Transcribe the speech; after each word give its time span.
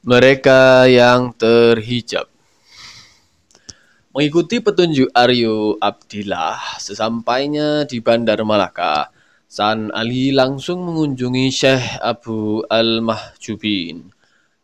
Mereka 0.00 0.88
yang 0.88 1.36
terhijab 1.36 2.24
Mengikuti 4.16 4.56
petunjuk 4.64 5.12
Aryo 5.12 5.76
Abdillah, 5.76 6.80
sesampainya 6.80 7.84
di 7.84 8.00
Bandar 8.00 8.40
Malaka, 8.48 9.12
San 9.44 9.92
Ali 9.92 10.32
langsung 10.32 10.88
mengunjungi 10.88 11.52
Syekh 11.52 12.00
Abu 12.00 12.64
Al-Mahjubin, 12.72 14.08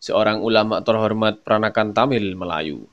seorang 0.01 0.41
ulama 0.41 0.81
terhormat 0.81 1.45
peranakan 1.45 1.93
Tamil 1.93 2.33
Melayu, 2.33 2.89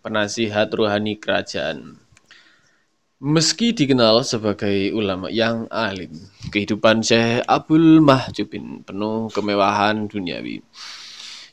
penasihat 0.00 0.72
rohani 0.72 1.20
kerajaan. 1.20 2.00
Meski 3.20 3.76
dikenal 3.76 4.24
sebagai 4.24 4.96
ulama 4.96 5.28
yang 5.28 5.68
alim, 5.68 6.16
kehidupan 6.48 7.04
Syekh 7.04 7.44
Abdul 7.44 8.00
Mahjubin 8.00 8.80
penuh 8.80 9.28
kemewahan 9.28 10.08
duniawi. 10.08 10.64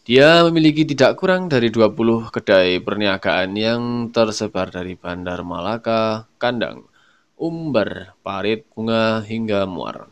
Dia 0.10 0.42
memiliki 0.42 0.90
tidak 0.90 1.22
kurang 1.22 1.54
dari 1.54 1.70
20 1.70 2.34
kedai 2.34 2.82
perniagaan 2.82 3.54
yang 3.54 3.82
tersebar 4.10 4.74
dari 4.74 4.98
Bandar 4.98 5.46
Malaka, 5.46 6.26
Kandang, 6.42 6.90
Umbar, 7.38 8.18
Parit, 8.26 8.66
Bunga, 8.74 9.22
hingga 9.22 9.70
Muar. 9.70 10.10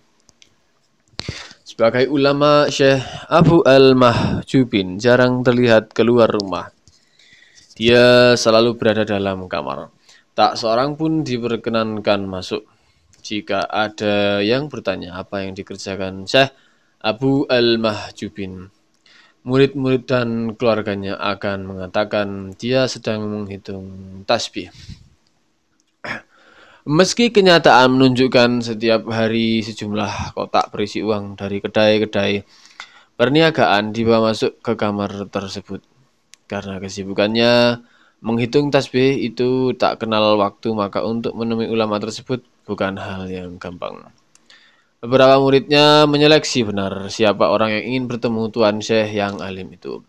Sebagai 1.65 2.13
ulama, 2.13 2.69
Syekh 2.69 3.01
Abu 3.25 3.65
Al-Mahjubin 3.65 5.01
jarang 5.01 5.41
terlihat 5.41 5.89
keluar 5.97 6.29
rumah. 6.29 6.69
Dia 7.73 8.37
selalu 8.37 8.77
berada 8.77 9.01
dalam 9.01 9.49
kamar. 9.49 9.89
Tak 10.37 10.61
seorang 10.61 10.93
pun 10.93 11.25
diperkenankan 11.25 12.21
masuk. 12.21 12.69
Jika 13.25 13.65
ada 13.65 14.45
yang 14.45 14.69
bertanya 14.69 15.17
apa 15.17 15.41
yang 15.41 15.57
dikerjakan 15.57 16.29
Syekh 16.29 16.53
Abu 17.01 17.49
Al-Mahjubin, 17.49 18.76
murid-murid 19.47 20.03
dan 20.03 20.59
keluarganya 20.59 21.15
akan 21.15 21.63
mengatakan 21.63 22.51
dia 22.59 22.83
sedang 22.91 23.23
menghitung 23.31 23.87
tasbih. 24.27 24.67
Meski 26.99 27.31
kenyataan 27.31 27.95
menunjukkan 27.95 28.59
setiap 28.59 29.07
hari 29.07 29.63
sejumlah 29.63 30.35
kotak 30.35 30.75
berisi 30.75 30.99
uang 30.99 31.39
dari 31.39 31.63
kedai-kedai 31.63 32.43
perniagaan 33.15 33.95
dibawa 33.95 34.35
masuk 34.35 34.59
ke 34.59 34.75
kamar 34.75 35.31
tersebut. 35.31 35.79
Karena 36.47 36.83
kesibukannya, 36.83 37.81
Menghitung 38.17 38.73
tasbih 38.73 39.13
itu 39.13 39.77
tak 39.77 40.01
kenal 40.01 40.41
waktu, 40.41 40.73
maka 40.73 41.05
untuk 41.05 41.37
menemui 41.37 41.69
ulama 41.69 42.01
tersebut 42.01 42.41
bukan 42.65 42.97
hal 42.97 43.29
yang 43.29 43.61
gampang. 43.61 44.09
Beberapa 44.97 45.37
muridnya 45.37 46.09
menyeleksi 46.09 46.65
benar 46.65 47.13
siapa 47.13 47.53
orang 47.53 47.69
yang 47.69 47.83
ingin 47.85 48.03
bertemu 48.09 48.49
Tuan 48.49 48.81
Syekh 48.81 49.13
yang 49.13 49.37
alim 49.45 49.69
itu. 49.69 50.01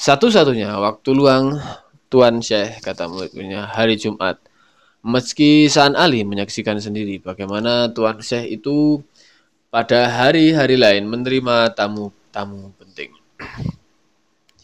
Satu-satunya 0.00 0.80
waktu 0.80 1.12
luang 1.12 1.60
Tuan 2.08 2.40
Syekh, 2.40 2.80
kata 2.80 3.04
muridnya, 3.04 3.68
hari 3.68 4.00
Jumat. 4.00 4.40
Meski 5.04 5.68
San 5.68 5.92
Ali 5.92 6.24
menyaksikan 6.24 6.80
sendiri 6.80 7.20
bagaimana 7.20 7.92
Tuan 7.92 8.24
Syekh 8.24 8.64
itu 8.64 9.04
pada 9.68 10.08
hari-hari 10.08 10.80
lain 10.80 11.04
menerima 11.04 11.76
tamu-tamu 11.76 12.72
penting. 12.80 13.12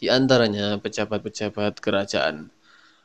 Di 0.01 0.09
antaranya 0.09 0.81
pejabat-pejabat 0.81 1.77
kerajaan. 1.77 2.49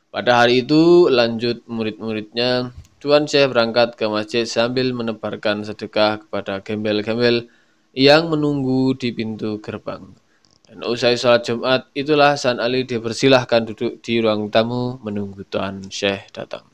Pada 0.09 0.41
hari 0.41 0.65
itu, 0.65 1.05
lanjut 1.13 1.61
murid-muridnya, 1.69 2.73
Tuan 2.97 3.29
Syekh 3.29 3.53
berangkat 3.53 3.93
ke 3.93 4.09
masjid 4.09 4.49
sambil 4.49 4.89
menebarkan 4.89 5.61
sedekah 5.61 6.25
kepada 6.25 6.65
gembel-gembel 6.65 7.45
yang 7.93 8.33
menunggu 8.33 8.97
di 8.97 9.13
pintu 9.13 9.61
gerbang. 9.61 10.17
Dan 10.65 10.81
usai 10.81 11.13
sholat 11.13 11.45
Jumat, 11.45 11.93
itulah 11.93 12.33
San 12.41 12.57
Ali 12.57 12.89
dipersilahkan 12.89 13.69
duduk 13.69 14.01
di 14.01 14.17
ruang 14.17 14.49
tamu 14.49 14.97
menunggu 15.05 15.45
Tuan 15.45 15.85
Syekh 15.93 16.33
datang. 16.33 16.65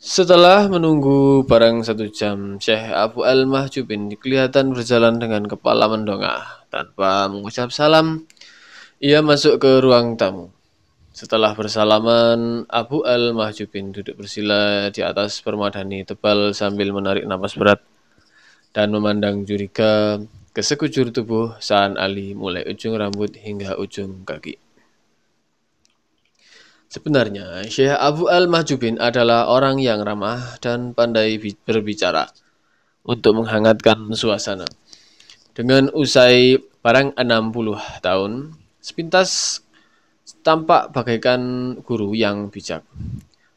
Setelah 0.00 0.72
menunggu 0.72 1.44
barang 1.44 1.84
satu 1.84 2.08
jam, 2.08 2.56
Syekh 2.56 2.88
Abu 2.88 3.28
Al-Mahjubin 3.28 4.08
kelihatan 4.16 4.72
berjalan 4.72 5.20
dengan 5.20 5.44
kepala 5.44 5.84
mendongah. 5.84 6.64
Tanpa 6.72 7.28
mengucap 7.28 7.68
salam, 7.76 8.24
ia 9.04 9.20
masuk 9.20 9.60
ke 9.60 9.84
ruang 9.84 10.16
tamu. 10.16 10.57
Setelah 11.18 11.50
bersalaman, 11.50 12.62
Abu 12.70 13.02
Al-Mahjubin 13.02 13.90
duduk 13.90 14.22
bersila 14.22 14.86
di 14.86 15.02
atas 15.02 15.42
permadani 15.42 16.06
tebal 16.06 16.54
sambil 16.54 16.94
menarik 16.94 17.26
napas 17.26 17.58
berat 17.58 17.82
dan 18.70 18.94
memandang 18.94 19.42
juriga 19.42 20.22
ke 20.54 20.62
sekujur 20.62 21.10
tubuh 21.10 21.58
Saan 21.58 21.98
Ali 21.98 22.38
mulai 22.38 22.62
ujung 22.70 22.94
rambut 22.94 23.34
hingga 23.34 23.74
ujung 23.82 24.22
kaki. 24.22 24.62
Sebenarnya, 26.86 27.66
Syekh 27.66 27.98
Abu 27.98 28.30
Al-Mahjubin 28.30 29.02
adalah 29.02 29.50
orang 29.50 29.82
yang 29.82 30.06
ramah 30.06 30.54
dan 30.62 30.94
pandai 30.94 31.34
berbicara 31.42 32.30
untuk 33.02 33.42
menghangatkan 33.42 34.06
suasana. 34.14 34.70
Dengan 35.50 35.90
usai 35.98 36.62
barang 36.62 37.18
60 37.18 38.06
tahun, 38.06 38.54
sepintas 38.78 39.60
tampak 40.44 40.92
bagaikan 40.92 41.40
guru 41.82 42.12
yang 42.12 42.52
bijak. 42.52 42.84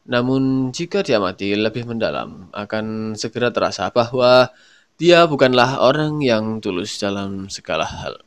Namun 0.08 0.74
jika 0.74 1.06
diamati 1.06 1.54
lebih 1.54 1.86
mendalam, 1.86 2.50
akan 2.50 3.14
segera 3.14 3.54
terasa 3.54 3.92
bahwa 3.94 4.50
dia 4.98 5.24
bukanlah 5.26 5.78
orang 5.78 6.18
yang 6.24 6.58
tulus 6.58 6.98
dalam 6.98 7.46
segala 7.46 7.86
hal. 7.86 8.18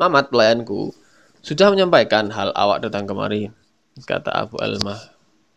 Mamat 0.00 0.32
pelayanku 0.32 0.96
sudah 1.44 1.68
menyampaikan 1.72 2.32
hal 2.32 2.52
awak 2.56 2.80
datang 2.84 3.04
kemari, 3.04 3.52
kata 4.08 4.32
Abu 4.32 4.56
Almah 4.60 5.12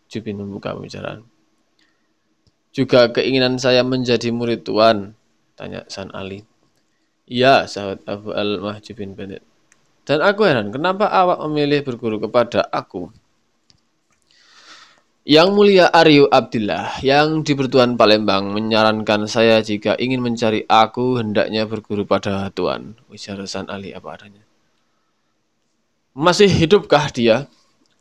Jubin 0.08 0.36
membuka 0.36 0.76
pembicaraan. 0.76 1.24
Juga 2.74 3.08
keinginan 3.08 3.56
saya 3.56 3.86
menjadi 3.86 4.28
murid 4.34 4.66
tuan, 4.66 5.16
tanya 5.56 5.86
San 5.88 6.10
Ali. 6.12 6.44
Iya, 7.24 7.64
sahabat 7.64 8.04
Abu 8.04 8.36
Almah 8.36 8.82
Jubin 8.84 9.16
Bennett. 9.16 9.53
Dan 10.04 10.20
aku 10.20 10.44
heran, 10.44 10.68
kenapa 10.68 11.08
awak 11.08 11.40
memilih 11.48 11.80
berguru 11.80 12.20
kepada 12.20 12.68
aku? 12.68 13.08
Yang 15.24 15.48
mulia 15.56 15.88
Aryo 15.88 16.28
Abdillah 16.28 17.00
yang 17.00 17.40
di 17.40 17.56
Bertuan 17.56 17.96
Palembang 17.96 18.52
menyarankan 18.52 19.24
saya 19.24 19.64
jika 19.64 19.96
ingin 19.96 20.20
mencari 20.20 20.68
aku 20.68 21.16
hendaknya 21.16 21.64
berguru 21.64 22.04
pada 22.04 22.52
Tuan. 22.52 22.92
Ujar 23.08 23.40
San 23.48 23.72
Ali 23.72 23.96
apa 23.96 24.12
adanya. 24.12 24.44
Masih 26.12 26.52
hidupkah 26.52 27.08
dia? 27.08 27.48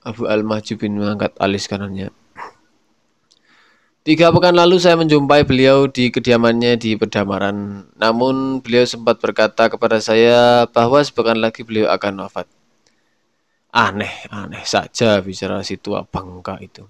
Abu 0.04 0.28
Al-Mahjubin 0.28 1.00
mengangkat 1.00 1.32
alis 1.40 1.72
kanannya. 1.72 2.12
Tiga 4.04 4.36
pekan 4.36 4.52
lalu 4.52 4.84
saya 4.84 5.00
menjumpai 5.00 5.48
beliau 5.48 5.88
di 5.88 6.12
kediamannya 6.12 6.76
di 6.76 7.00
Pedamaran. 7.00 7.88
Namun 7.96 8.60
beliau 8.60 8.84
sempat 8.84 9.24
berkata 9.24 9.72
kepada 9.72 10.04
saya 10.04 10.68
bahwa 10.68 11.00
sepekan 11.00 11.40
lagi 11.40 11.64
beliau 11.64 11.88
akan 11.88 12.28
wafat. 12.28 12.44
Aneh, 13.72 14.28
aneh 14.28 14.60
saja 14.68 15.24
bicara 15.24 15.64
si 15.64 15.80
tua 15.80 16.04
bangka 16.04 16.60
itu. 16.60 16.84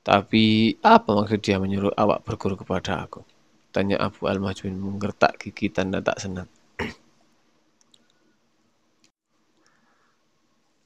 Tapi 0.00 0.80
apa 0.80 1.12
maksud 1.12 1.44
dia 1.44 1.60
menyuruh 1.60 1.92
awak 1.92 2.24
berguru 2.24 2.56
kepada 2.56 3.04
aku? 3.04 3.20
Tanya 3.68 4.00
Abu 4.00 4.32
Al-Majun 4.32 4.80
menggertak 4.80 5.36
gigi 5.36 5.68
tanda 5.68 6.00
tak 6.00 6.24
senang. 6.24 6.48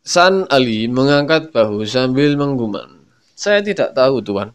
San 0.03 0.51
Ali 0.51 0.91
mengangkat 0.91 1.55
bahu 1.55 1.87
sambil 1.87 2.35
mengguman. 2.35 3.07
Saya 3.39 3.63
tidak 3.63 3.95
tahu, 3.95 4.19
Tuan. 4.19 4.51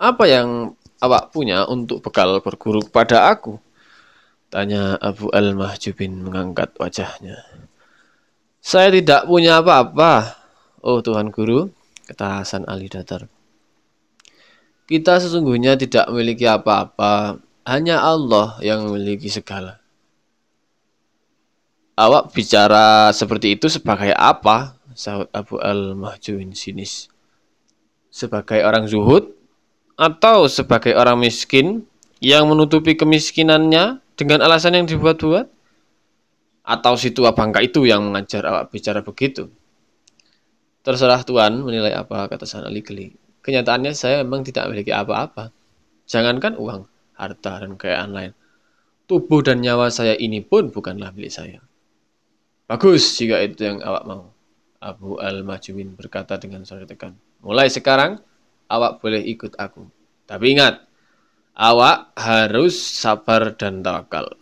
Apa 0.00 0.24
yang 0.24 0.72
awak 1.04 1.28
punya 1.28 1.68
untuk 1.68 2.00
bekal 2.00 2.40
berguru 2.40 2.80
kepada 2.80 3.28
aku? 3.28 3.60
Tanya 4.48 4.96
Abu 4.96 5.28
Al-Mahjubin 5.28 6.24
mengangkat 6.24 6.72
wajahnya. 6.80 7.44
Saya 8.64 8.88
tidak 8.96 9.28
punya 9.28 9.60
apa-apa. 9.60 10.40
Oh 10.80 11.04
Tuhan 11.04 11.28
Guru, 11.28 11.68
kata 12.08 12.40
Hasan 12.40 12.64
Ali 12.64 12.88
datar. 12.88 13.28
Kita 14.88 15.20
sesungguhnya 15.20 15.76
tidak 15.76 16.08
memiliki 16.08 16.48
apa-apa, 16.48 17.36
hanya 17.68 18.00
Allah 18.00 18.56
yang 18.64 18.88
memiliki 18.88 19.28
segala. 19.28 19.84
Awak 22.00 22.32
bicara 22.32 23.12
seperti 23.12 23.60
itu 23.60 23.68
sebagai 23.68 24.16
apa? 24.16 24.80
Sahut 24.96 25.28
Abu 25.36 25.60
Al-Mahjubin 25.60 26.56
sinis. 26.56 27.12
Sebagai 28.08 28.64
orang 28.64 28.88
zuhud? 28.88 29.39
Atau 30.00 30.48
sebagai 30.48 30.96
orang 30.96 31.20
miskin 31.20 31.84
yang 32.24 32.48
menutupi 32.48 32.96
kemiskinannya 32.96 34.00
dengan 34.16 34.40
alasan 34.40 34.80
yang 34.80 34.88
dibuat-buat? 34.88 35.60
Atau 36.64 36.96
si 36.96 37.12
tua 37.12 37.36
bangka 37.36 37.60
itu 37.60 37.84
yang 37.84 38.08
mengajar 38.08 38.48
awak 38.48 38.72
bicara 38.72 39.04
begitu? 39.04 39.52
Terserah 40.80 41.20
Tuhan 41.20 41.60
menilai 41.60 41.92
apa, 41.92 42.24
kata 42.32 42.64
Ali 42.64 42.80
geli. 42.80 43.12
Kenyataannya 43.44 43.92
saya 43.92 44.24
memang 44.24 44.40
tidak 44.48 44.72
memiliki 44.72 44.92
apa-apa. 44.96 45.52
Jangankan 46.08 46.56
uang, 46.56 46.88
harta, 47.16 47.60
dan 47.60 47.76
kekayaan 47.76 48.10
lain. 48.16 48.32
Tubuh 49.04 49.44
dan 49.44 49.60
nyawa 49.60 49.92
saya 49.92 50.16
ini 50.16 50.40
pun 50.40 50.72
bukanlah 50.72 51.12
milik 51.12 51.32
saya. 51.32 51.60
Bagus 52.64 53.18
jika 53.18 53.42
itu 53.44 53.66
yang 53.66 53.84
awak 53.84 54.04
mau. 54.06 54.32
Abu 54.80 55.20
Al-Majubin 55.20 55.92
berkata 55.92 56.40
dengan 56.40 56.64
suara 56.64 56.88
tekan. 56.88 57.12
Mulai 57.44 57.68
sekarang, 57.68 58.22
awak 58.70 59.02
boleh 59.02 59.18
ikut 59.18 59.58
aku. 59.58 59.82
Tapi 60.30 60.54
ingat, 60.54 60.86
awak 61.58 62.14
harus 62.14 62.78
sabar 62.78 63.58
dan 63.58 63.82
tawakal. 63.82 64.38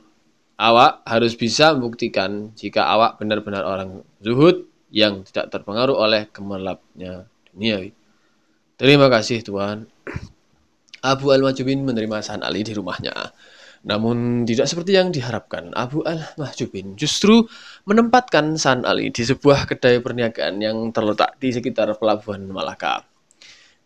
Awak 0.61 1.07
harus 1.09 1.33
bisa 1.39 1.73
membuktikan 1.73 2.53
jika 2.53 2.85
awak 2.85 3.17
benar-benar 3.17 3.65
orang 3.65 4.05
zuhud 4.21 4.69
yang 4.93 5.25
tidak 5.25 5.49
terpengaruh 5.55 5.97
oleh 5.97 6.29
gemerlapnya 6.29 7.25
dunia. 7.49 7.89
Terima 8.77 9.09
kasih 9.09 9.41
Tuhan. 9.41 9.89
Abu 11.13 11.31
Al-Majubin 11.31 11.87
menerima 11.87 12.21
San 12.21 12.45
Ali 12.45 12.67
di 12.67 12.75
rumahnya. 12.75 13.33
Namun 13.89 14.45
tidak 14.45 14.69
seperti 14.69 15.01
yang 15.01 15.09
diharapkan, 15.09 15.73
Abu 15.73 16.05
Al-Mahjubin 16.05 16.99
justru 17.01 17.49
menempatkan 17.89 18.61
San 18.61 18.85
Ali 18.85 19.09
di 19.09 19.25
sebuah 19.25 19.65
kedai 19.65 20.05
perniagaan 20.05 20.61
yang 20.61 20.93
terletak 20.93 21.41
di 21.41 21.55
sekitar 21.57 21.97
pelabuhan 21.97 22.45
Malaka. 22.53 23.08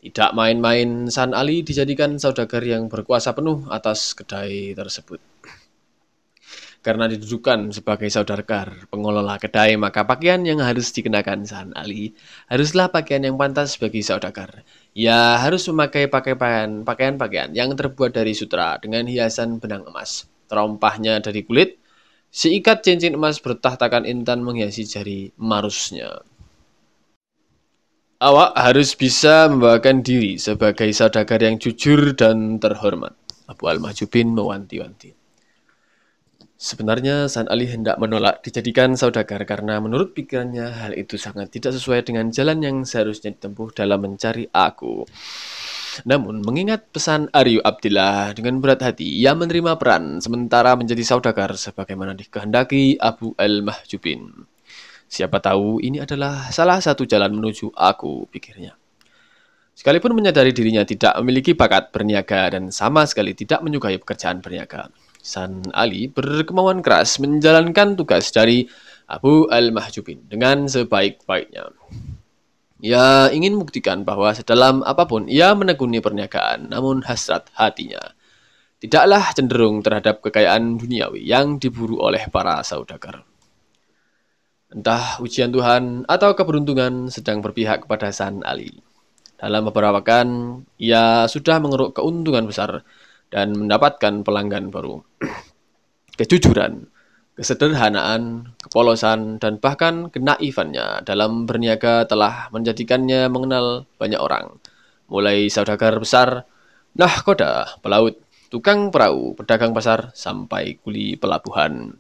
Tidak 0.02 0.34
main-main, 0.34 1.06
San 1.14 1.30
Ali 1.30 1.62
dijadikan 1.62 2.18
saudagar 2.18 2.66
yang 2.66 2.90
berkuasa 2.90 3.38
penuh 3.38 3.70
atas 3.70 4.18
kedai 4.18 4.74
tersebut. 4.74 5.22
Karena 6.82 7.06
didudukan 7.06 7.70
sebagai 7.70 8.10
saudagar 8.10 8.90
pengelola 8.90 9.38
kedai, 9.38 9.78
maka 9.78 10.02
pakaian 10.02 10.42
yang 10.42 10.58
harus 10.58 10.90
dikenakan 10.90 11.46
San 11.46 11.70
Ali 11.78 12.18
haruslah 12.50 12.90
pakaian 12.90 13.22
yang 13.22 13.38
pantas 13.38 13.78
bagi 13.78 14.02
saudagar. 14.02 14.66
Ia 14.98 15.38
harus 15.38 15.70
memakai 15.70 16.10
pakaian 16.10 16.82
pakaian 16.82 17.54
yang 17.54 17.70
terbuat 17.78 18.18
dari 18.18 18.34
sutra 18.34 18.82
dengan 18.82 19.06
hiasan 19.06 19.62
benang 19.62 19.86
emas. 19.86 20.26
Terompahnya 20.50 21.22
dari 21.22 21.46
kulit, 21.46 21.78
seikat 22.34 22.82
cincin 22.82 23.14
emas 23.14 23.38
bertahtakan 23.38 24.02
intan 24.02 24.42
menghiasi 24.42 24.82
jari 24.82 25.30
marusnya. 25.38 26.26
Awak 28.22 28.54
harus 28.54 28.94
bisa 28.94 29.50
membawakan 29.50 30.06
diri 30.06 30.38
sebagai 30.38 30.86
saudagar 30.94 31.42
yang 31.42 31.58
jujur 31.58 32.14
dan 32.14 32.62
terhormat. 32.62 33.18
Abu 33.50 33.66
Al-Mahjubin 33.66 34.30
mewanti-wanti. 34.30 35.10
Sebenarnya 36.54 37.26
San 37.26 37.50
Ali 37.50 37.66
hendak 37.66 37.98
menolak 37.98 38.46
dijadikan 38.46 38.94
saudagar 38.94 39.42
karena 39.42 39.82
menurut 39.82 40.14
pikirannya 40.14 40.70
hal 40.70 40.94
itu 40.94 41.18
sangat 41.18 41.50
tidak 41.50 41.74
sesuai 41.74 42.06
dengan 42.06 42.30
jalan 42.30 42.62
yang 42.62 42.76
seharusnya 42.86 43.34
ditempuh 43.34 43.74
dalam 43.74 43.98
mencari 44.06 44.46
aku. 44.54 45.02
Namun 46.06 46.46
mengingat 46.46 46.94
pesan 46.94 47.26
Aryu 47.34 47.58
Abdillah 47.58 48.38
dengan 48.38 48.62
berat 48.62 48.86
hati, 48.86 49.18
ia 49.18 49.34
menerima 49.34 49.74
peran 49.82 50.22
sementara 50.22 50.78
menjadi 50.78 51.02
saudagar 51.02 51.58
sebagaimana 51.58 52.14
dikehendaki 52.14 53.02
Abu 53.02 53.34
Al-Mahjubin. 53.34 54.51
Siapa 55.12 55.44
tahu 55.44 55.84
ini 55.84 56.00
adalah 56.00 56.48
salah 56.48 56.80
satu 56.80 57.04
jalan 57.04 57.36
menuju 57.36 57.76
aku, 57.76 58.32
pikirnya. 58.32 58.72
Sekalipun 59.76 60.16
menyadari 60.16 60.56
dirinya 60.56 60.88
tidak 60.88 61.20
memiliki 61.20 61.52
bakat 61.52 61.92
berniaga 61.92 62.56
dan 62.56 62.72
sama 62.72 63.04
sekali 63.04 63.36
tidak 63.36 63.60
menyukai 63.60 64.00
pekerjaan 64.00 64.40
berniaga. 64.40 64.88
San 65.20 65.68
Ali 65.76 66.08
berkemauan 66.08 66.80
keras 66.80 67.20
menjalankan 67.20 67.92
tugas 67.92 68.32
dari 68.32 68.64
Abu 69.04 69.52
Al-Mahjubin 69.52 70.32
dengan 70.32 70.64
sebaik-baiknya. 70.64 71.76
Ia 72.80 73.28
ingin 73.36 73.60
membuktikan 73.60 74.08
bahwa 74.08 74.32
sedalam 74.32 74.80
apa 74.80 75.04
pun 75.04 75.28
ia 75.28 75.52
menekuni 75.52 76.00
perniagaan, 76.00 76.72
namun 76.72 77.04
hasrat 77.04 77.52
hatinya 77.52 78.00
tidaklah 78.80 79.28
cenderung 79.36 79.84
terhadap 79.84 80.24
kekayaan 80.24 80.80
duniawi 80.80 81.20
yang 81.20 81.60
diburu 81.60 82.00
oleh 82.00 82.26
para 82.32 82.64
saudagar. 82.64 83.31
Entah 84.72 85.20
ujian 85.20 85.52
Tuhan 85.52 86.08
atau 86.08 86.32
keberuntungan 86.32 87.12
sedang 87.12 87.44
berpihak 87.44 87.84
kepada 87.84 88.08
San 88.08 88.40
Ali. 88.40 88.72
Dalam 89.36 89.68
beberapa 89.68 90.00
pekan, 90.00 90.62
ia 90.80 91.28
sudah 91.28 91.60
mengeruk 91.60 92.00
keuntungan 92.00 92.48
besar 92.48 92.80
dan 93.28 93.52
mendapatkan 93.52 94.24
pelanggan 94.24 94.72
baru. 94.72 95.04
Kejujuran, 96.18 96.88
kesederhanaan, 97.36 98.52
kepolosan, 98.64 99.36
dan 99.36 99.60
bahkan 99.60 100.08
kenaifannya 100.08 101.04
dalam 101.04 101.44
berniaga 101.44 102.08
telah 102.08 102.48
menjadikannya 102.52 103.28
mengenal 103.28 103.84
banyak 104.00 104.20
orang, 104.20 104.56
mulai 105.08 105.52
saudagar 105.52 106.00
besar, 106.00 106.48
nahkoda, 106.96 107.80
pelaut, 107.80 108.20
tukang 108.52 108.92
perahu, 108.92 109.36
pedagang 109.36 109.72
pasar, 109.72 110.12
sampai 110.16 110.80
kuli 110.80 111.16
pelabuhan. 111.16 111.96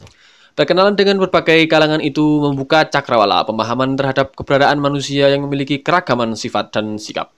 Perkenalan 0.52 0.92
dengan 0.92 1.16
berbagai 1.16 1.64
kalangan 1.64 2.04
itu 2.04 2.20
membuka 2.44 2.84
cakrawala 2.84 3.40
pemahaman 3.48 3.96
terhadap 3.96 4.36
keberadaan 4.36 4.84
manusia 4.84 5.32
yang 5.32 5.48
memiliki 5.48 5.80
keragaman 5.80 6.36
sifat 6.36 6.68
dan 6.76 7.00
sikap. 7.00 7.32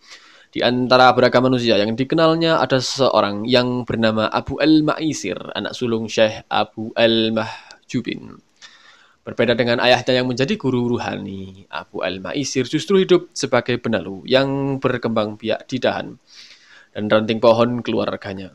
Di 0.51 0.67
antara 0.67 1.15
beragam 1.15 1.47
manusia 1.47 1.79
yang 1.79 1.95
dikenalnya 1.95 2.59
ada 2.59 2.83
seseorang 2.83 3.47
yang 3.47 3.87
bernama 3.87 4.27
Abu 4.27 4.59
Al-Ma'isir, 4.59 5.39
anak 5.55 5.79
sulung 5.79 6.11
Syekh 6.11 6.43
Abu 6.51 6.91
Al-Mahjubin. 6.99 8.35
Berbeda 9.23 9.55
dengan 9.55 9.79
ayahnya 9.79 10.19
yang 10.19 10.27
menjadi 10.27 10.59
guru 10.59 10.91
ruhani, 10.91 11.71
Abu 11.71 12.03
Al-Ma'isir 12.03 12.67
justru 12.67 12.99
hidup 12.99 13.31
sebagai 13.31 13.79
benalu 13.79 14.27
yang 14.27 14.83
berkembang 14.83 15.39
biak 15.39 15.71
di 15.71 15.79
dahan 15.79 16.19
dan 16.91 17.07
ranting 17.07 17.39
pohon 17.39 17.79
keluarganya. 17.79 18.51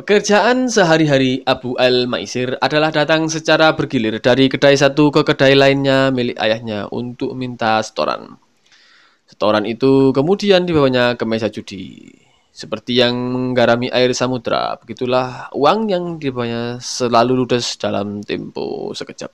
Pekerjaan 0.00 0.72
sehari-hari 0.72 1.44
Abu 1.44 1.76
Al-Maisir 1.76 2.56
adalah 2.64 2.88
datang 2.88 3.28
secara 3.28 3.76
bergilir 3.76 4.16
dari 4.16 4.48
kedai 4.48 4.72
satu 4.72 5.12
ke 5.12 5.20
kedai 5.28 5.52
lainnya 5.52 6.08
milik 6.08 6.40
ayahnya 6.40 6.88
untuk 6.88 7.36
minta 7.36 7.76
setoran. 7.84 8.40
Setoran 9.28 9.68
itu 9.68 10.08
kemudian 10.16 10.64
dibawanya 10.64 11.20
ke 11.20 11.28
meja 11.28 11.52
judi. 11.52 12.16
Seperti 12.48 12.96
yang 12.96 13.12
menggarami 13.12 13.92
air 13.92 14.16
samudra, 14.16 14.80
begitulah 14.80 15.52
uang 15.52 15.92
yang 15.92 16.16
dibawanya 16.16 16.80
selalu 16.80 17.44
ludes 17.44 17.76
dalam 17.76 18.24
tempo 18.24 18.96
sekejap. 18.96 19.28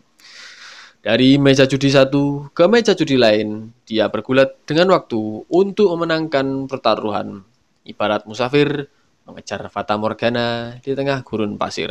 Dari 0.98 1.38
meja 1.38 1.70
judi 1.70 1.94
satu 1.94 2.50
ke 2.50 2.66
meja 2.66 2.98
judi 2.98 3.14
lain, 3.14 3.70
dia 3.86 4.10
bergulat 4.10 4.58
dengan 4.66 4.98
waktu 4.98 5.46
untuk 5.46 5.94
memenangkan 5.94 6.66
pertaruhan. 6.66 7.46
Ibarat 7.86 8.26
musafir 8.26 8.90
mengejar 9.26 9.66
fata 9.68 9.98
morgana 9.98 10.78
di 10.78 10.94
tengah 10.94 11.26
gurun 11.26 11.58
pasir. 11.58 11.90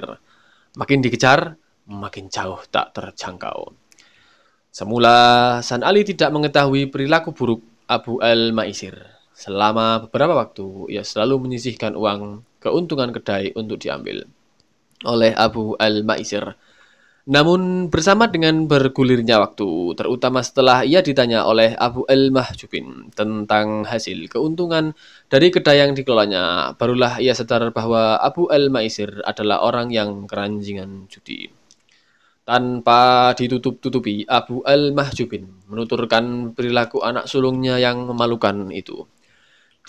Makin 0.75 1.03
dikejar, 1.03 1.59
makin 1.87 2.31
jauh 2.31 2.63
tak 2.71 2.95
terjangkau. 2.95 3.75
Semula, 4.71 5.59
San 5.63 5.83
Ali 5.87 6.03
tidak 6.03 6.31
mengetahui 6.35 6.91
perilaku 6.91 7.31
buruk 7.31 7.61
Abu 7.87 8.19
Al-Maisir. 8.19 8.95
Selama 9.35 10.07
beberapa 10.07 10.35
waktu, 10.35 10.91
ia 10.91 11.03
selalu 11.03 11.47
menyisihkan 11.47 11.95
uang 11.95 12.43
keuntungan 12.59 13.11
kedai 13.11 13.55
untuk 13.55 13.79
diambil 13.79 14.27
oleh 15.03 15.31
Abu 15.35 15.75
Al-Maisir. 15.79 16.55
Namun 17.25 17.89
bersama 17.89 18.29
dengan 18.29 18.69
bergulirnya 18.69 19.41
waktu, 19.41 19.97
terutama 19.97 20.45
setelah 20.45 20.85
ia 20.85 21.01
ditanya 21.01 21.41
oleh 21.49 21.73
Abu 21.73 22.05
Al-Mahjubin 22.05 23.09
tentang 23.17 23.81
hasil 23.81 24.29
keuntungan 24.29 24.93
dari 25.25 25.49
kedai 25.49 25.81
yang 25.81 25.97
dikelolanya, 25.97 26.77
barulah 26.77 27.17
ia 27.17 27.33
sadar 27.33 27.73
bahwa 27.73 28.21
Abu 28.21 28.45
Al-Maisir 28.53 29.25
adalah 29.25 29.65
orang 29.65 29.89
yang 29.89 30.29
keranjingan 30.29 31.09
judi. 31.09 31.49
Tanpa 32.45 33.33
ditutup-tutupi, 33.33 34.29
Abu 34.29 34.61
Al-Mahjubin 34.61 35.65
menuturkan 35.65 36.53
perilaku 36.53 37.01
anak 37.01 37.25
sulungnya 37.25 37.81
yang 37.81 38.05
memalukan 38.05 38.69
itu. 38.69 39.09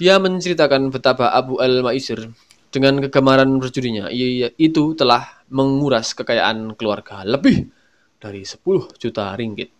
Dia 0.00 0.16
menceritakan 0.16 0.88
betapa 0.88 1.36
Abu 1.36 1.60
Al-Maisir 1.60 2.32
dengan 2.76 3.00
kegemaran 3.00 3.56
berjudinya 3.56 4.12
itu 4.12 4.92
telah 4.92 5.40
menguras 5.48 6.12
kekayaan 6.12 6.76
keluarga 6.76 7.24
lebih 7.24 7.72
dari 8.20 8.44
10 8.44 9.00
juta 9.00 9.32
ringgit. 9.32 9.72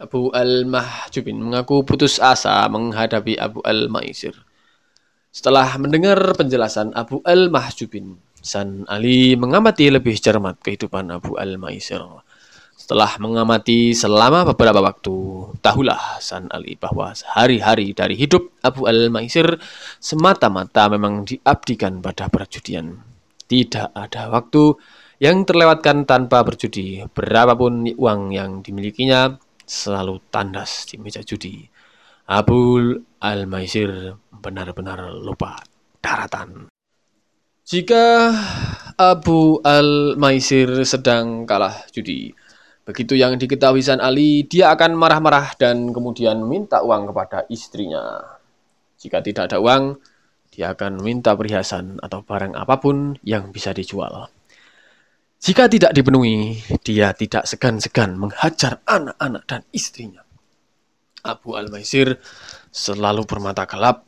Abu 0.00 0.32
Al-Mahjubin 0.32 1.36
mengaku 1.36 1.84
putus 1.84 2.16
asa 2.16 2.64
menghadapi 2.72 3.36
Abu 3.36 3.60
Al-Maisir. 3.60 4.32
Setelah 5.28 5.76
mendengar 5.76 6.18
penjelasan 6.32 6.96
Abu 6.96 7.20
Al-Mahjubin, 7.28 8.16
San 8.40 8.88
Ali 8.88 9.36
mengamati 9.36 9.92
lebih 9.92 10.16
cermat 10.16 10.58
kehidupan 10.64 11.12
Abu 11.12 11.36
Al-Maisir. 11.36 12.00
Setelah 12.92 13.16
mengamati 13.24 13.96
selama 13.96 14.44
beberapa 14.52 14.84
waktu, 14.84 15.16
tahulah 15.64 16.20
San 16.20 16.52
Ali 16.52 16.76
bahwa 16.76 17.16
sehari-hari 17.16 17.96
dari 17.96 18.20
hidup 18.20 18.52
Abu 18.60 18.84
Al-Maisir 18.84 19.56
semata-mata 19.96 20.92
memang 20.92 21.24
diabdikan 21.24 22.04
pada 22.04 22.28
perjudian. 22.28 23.00
Tidak 23.48 23.96
ada 23.96 24.28
waktu 24.28 24.76
yang 25.24 25.48
terlewatkan 25.48 26.04
tanpa 26.04 26.44
berjudi. 26.44 27.08
Berapapun 27.08 27.88
uang 27.96 28.28
yang 28.28 28.60
dimilikinya 28.60 29.40
selalu 29.64 30.20
tandas 30.28 30.84
di 30.84 31.00
meja 31.00 31.24
judi. 31.24 31.64
Abu 32.28 32.92
Al-Maisir 33.24 34.20
benar-benar 34.36 35.16
lupa 35.16 35.64
daratan. 36.04 36.68
Jika 37.64 38.36
Abu 39.00 39.64
Al-Maisir 39.64 40.84
sedang 40.84 41.48
kalah 41.48 41.88
judi, 41.88 42.36
begitu 42.82 43.14
yang 43.14 43.38
diketahui 43.38 43.82
San 43.82 44.02
Ali, 44.02 44.46
dia 44.46 44.74
akan 44.74 44.98
marah-marah 44.98 45.54
dan 45.58 45.90
kemudian 45.94 46.42
minta 46.42 46.82
uang 46.82 47.10
kepada 47.10 47.46
istrinya. 47.50 48.18
Jika 48.98 49.18
tidak 49.22 49.50
ada 49.50 49.58
uang, 49.58 49.98
dia 50.52 50.76
akan 50.76 51.00
minta 51.00 51.32
perhiasan 51.32 51.98
atau 51.98 52.20
barang 52.22 52.54
apa 52.54 52.76
pun 52.78 53.16
yang 53.24 53.50
bisa 53.50 53.72
dijual. 53.72 54.28
Jika 55.42 55.66
tidak 55.66 55.90
dipenuhi, 55.90 56.62
dia 56.86 57.10
tidak 57.18 57.50
segan-segan 57.50 58.14
menghajar 58.14 58.78
anak-anak 58.86 59.42
dan 59.50 59.66
istrinya. 59.74 60.22
Abu 61.26 61.58
Al-Maisir 61.58 62.14
selalu 62.70 63.26
bermata 63.26 63.66
gelap. 63.66 64.06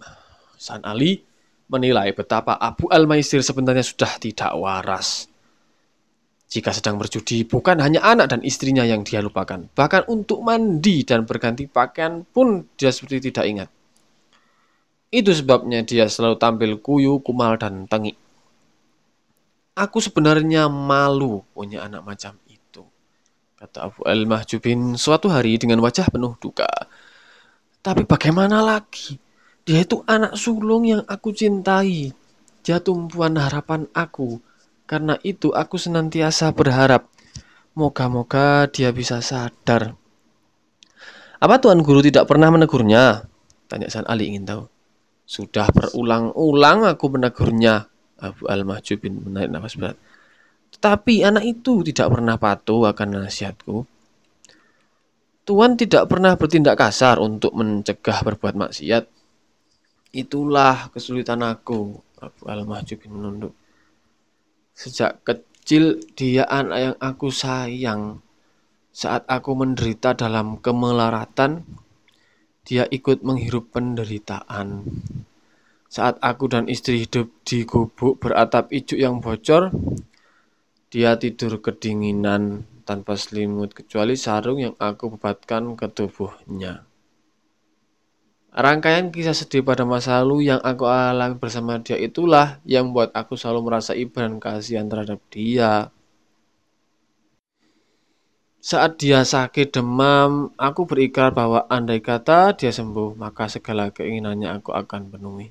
San 0.54 0.87
Ali 0.87 1.26
menilai 1.66 2.14
betapa 2.14 2.54
Abu 2.54 2.87
Al-Maisir 2.87 3.43
sebenarnya 3.43 3.83
sudah 3.83 4.14
tidak 4.23 4.54
waras. 4.54 5.26
Jika 6.45 6.71
sedang 6.71 7.01
berjudi, 7.01 7.43
bukan 7.49 7.83
hanya 7.83 8.05
anak 8.05 8.31
dan 8.31 8.41
istrinya 8.47 8.87
yang 8.87 9.03
dia 9.03 9.19
lupakan. 9.19 9.67
Bahkan 9.75 10.07
untuk 10.07 10.45
mandi 10.45 11.03
dan 11.03 11.27
berganti 11.27 11.67
pakaian 11.67 12.23
pun 12.23 12.69
dia 12.79 12.95
seperti 12.95 13.33
tidak 13.33 13.45
ingat. 13.49 13.69
Itu 15.11 15.31
sebabnya 15.35 15.83
dia 15.83 16.07
selalu 16.07 16.37
tampil 16.39 16.71
kuyu, 16.79 17.23
kumal, 17.23 17.59
dan 17.59 17.87
tengik. 17.87 18.19
Aku 19.75 19.99
sebenarnya 19.99 20.71
malu 20.71 21.43
punya 21.51 21.83
anak 21.83 22.07
macam 22.07 22.39
itu, 22.47 22.87
kata 23.59 23.91
Abu 23.91 24.07
Al-Mahjubin 24.07 24.95
suatu 24.95 25.27
hari 25.27 25.59
dengan 25.59 25.83
wajah 25.83 26.07
penuh 26.07 26.39
duka. 26.39 26.71
Tapi 27.83 28.07
bagaimana 28.07 28.63
lagi? 28.63 29.19
Dia 29.67 29.83
itu 29.83 30.07
anak 30.07 30.39
sulung 30.39 30.87
yang 30.87 31.03
aku 31.09 31.35
cintai. 31.35 32.15
Tumpuan 32.65 33.37
harapan 33.37 33.85
aku. 33.93 34.41
Karena 34.85 35.17
itu 35.25 35.53
aku 35.53 35.81
senantiasa 35.81 36.53
berharap. 36.53 37.09
Moga-moga 37.75 38.71
dia 38.71 38.95
bisa 38.95 39.19
sadar. 39.19 39.99
Apa 41.43 41.59
Tuan 41.59 41.83
Guru 41.83 42.05
tidak 42.05 42.31
pernah 42.31 42.53
menegurnya? 42.53 43.26
Tanya 43.67 43.91
San 43.91 44.07
Ali 44.07 44.31
ingin 44.31 44.47
tahu. 44.47 44.62
Sudah 45.25 45.67
berulang-ulang 45.73 46.87
aku 46.87 47.07
menegurnya. 47.11 47.91
Abu 48.21 48.47
Al-Mahjubin 48.47 49.26
menarik 49.26 49.50
nafas 49.50 49.75
berat. 49.75 49.97
Tetapi 50.79 51.26
anak 51.26 51.45
itu 51.45 51.83
tidak 51.83 52.14
pernah 52.14 52.38
patuh 52.38 52.88
akan 52.88 53.26
nasihatku. 53.26 53.85
Tuhan 55.45 55.76
tidak 55.76 56.09
pernah 56.09 56.38
bertindak 56.41 56.81
kasar 56.81 57.21
untuk 57.21 57.53
mencegah 57.53 58.25
berbuat 58.25 58.57
maksiat. 58.57 59.05
Itulah 60.14 60.88
kesulitan 60.95 61.43
aku, 61.43 62.00
Abu 62.23 62.43
Al-Mahjubin 62.49 63.12
menunduk. 63.12 63.53
Sejak 64.75 65.23
kecil 65.23 66.02
dia 66.19 66.43
anak 66.50 66.78
yang 66.78 66.97
aku 66.99 67.31
sayang. 67.31 68.19
Saat 68.90 69.23
aku 69.31 69.54
menderita 69.54 70.19
dalam 70.19 70.59
kemelaratan, 70.59 71.62
dia 72.66 72.83
ikut 72.90 73.23
menghirup 73.23 73.71
penderitaan. 73.71 74.83
Saat 75.87 76.19
aku 76.19 76.50
dan 76.50 76.66
istri 76.66 77.07
hidup 77.07 77.31
di 77.47 77.62
gubuk 77.62 78.19
beratap 78.19 78.75
ijuk 78.75 78.99
yang 78.99 79.23
bocor, 79.23 79.71
dia 80.90 81.14
tidur 81.23 81.62
kedinginan 81.62 82.66
tanpa 82.83 83.14
selimut 83.14 83.78
kecuali 83.78 84.19
sarung 84.19 84.59
yang 84.59 84.75
aku 84.83 85.14
bebatkan 85.14 85.78
ke 85.78 85.87
tubuhnya. 85.87 86.83
Rangkaian 88.55 89.11
kisah 89.11 89.35
sedih 89.35 89.67
pada 89.67 89.83
masa 89.83 90.23
lalu 90.23 90.47
yang 90.47 90.63
aku 90.63 90.87
alami 90.87 91.35
bersama 91.43 91.83
dia 91.83 91.99
itulah 91.99 92.63
yang 92.63 92.87
membuat 92.87 93.11
aku 93.11 93.35
selalu 93.35 93.67
merasa 93.67 93.99
iba 93.99 94.23
dan 94.23 94.39
kasihan 94.39 94.87
terhadap 94.87 95.19
dia. 95.27 95.91
Saat 98.63 99.03
dia 99.03 99.27
sakit 99.27 99.75
demam, 99.75 100.55
aku 100.55 100.87
berikrar 100.87 101.35
bahwa 101.35 101.67
andai 101.67 101.99
kata 101.99 102.55
dia 102.55 102.71
sembuh, 102.71 103.19
maka 103.19 103.51
segala 103.51 103.91
keinginannya 103.91 104.47
aku 104.55 104.71
akan 104.71 105.11
penuhi. 105.11 105.51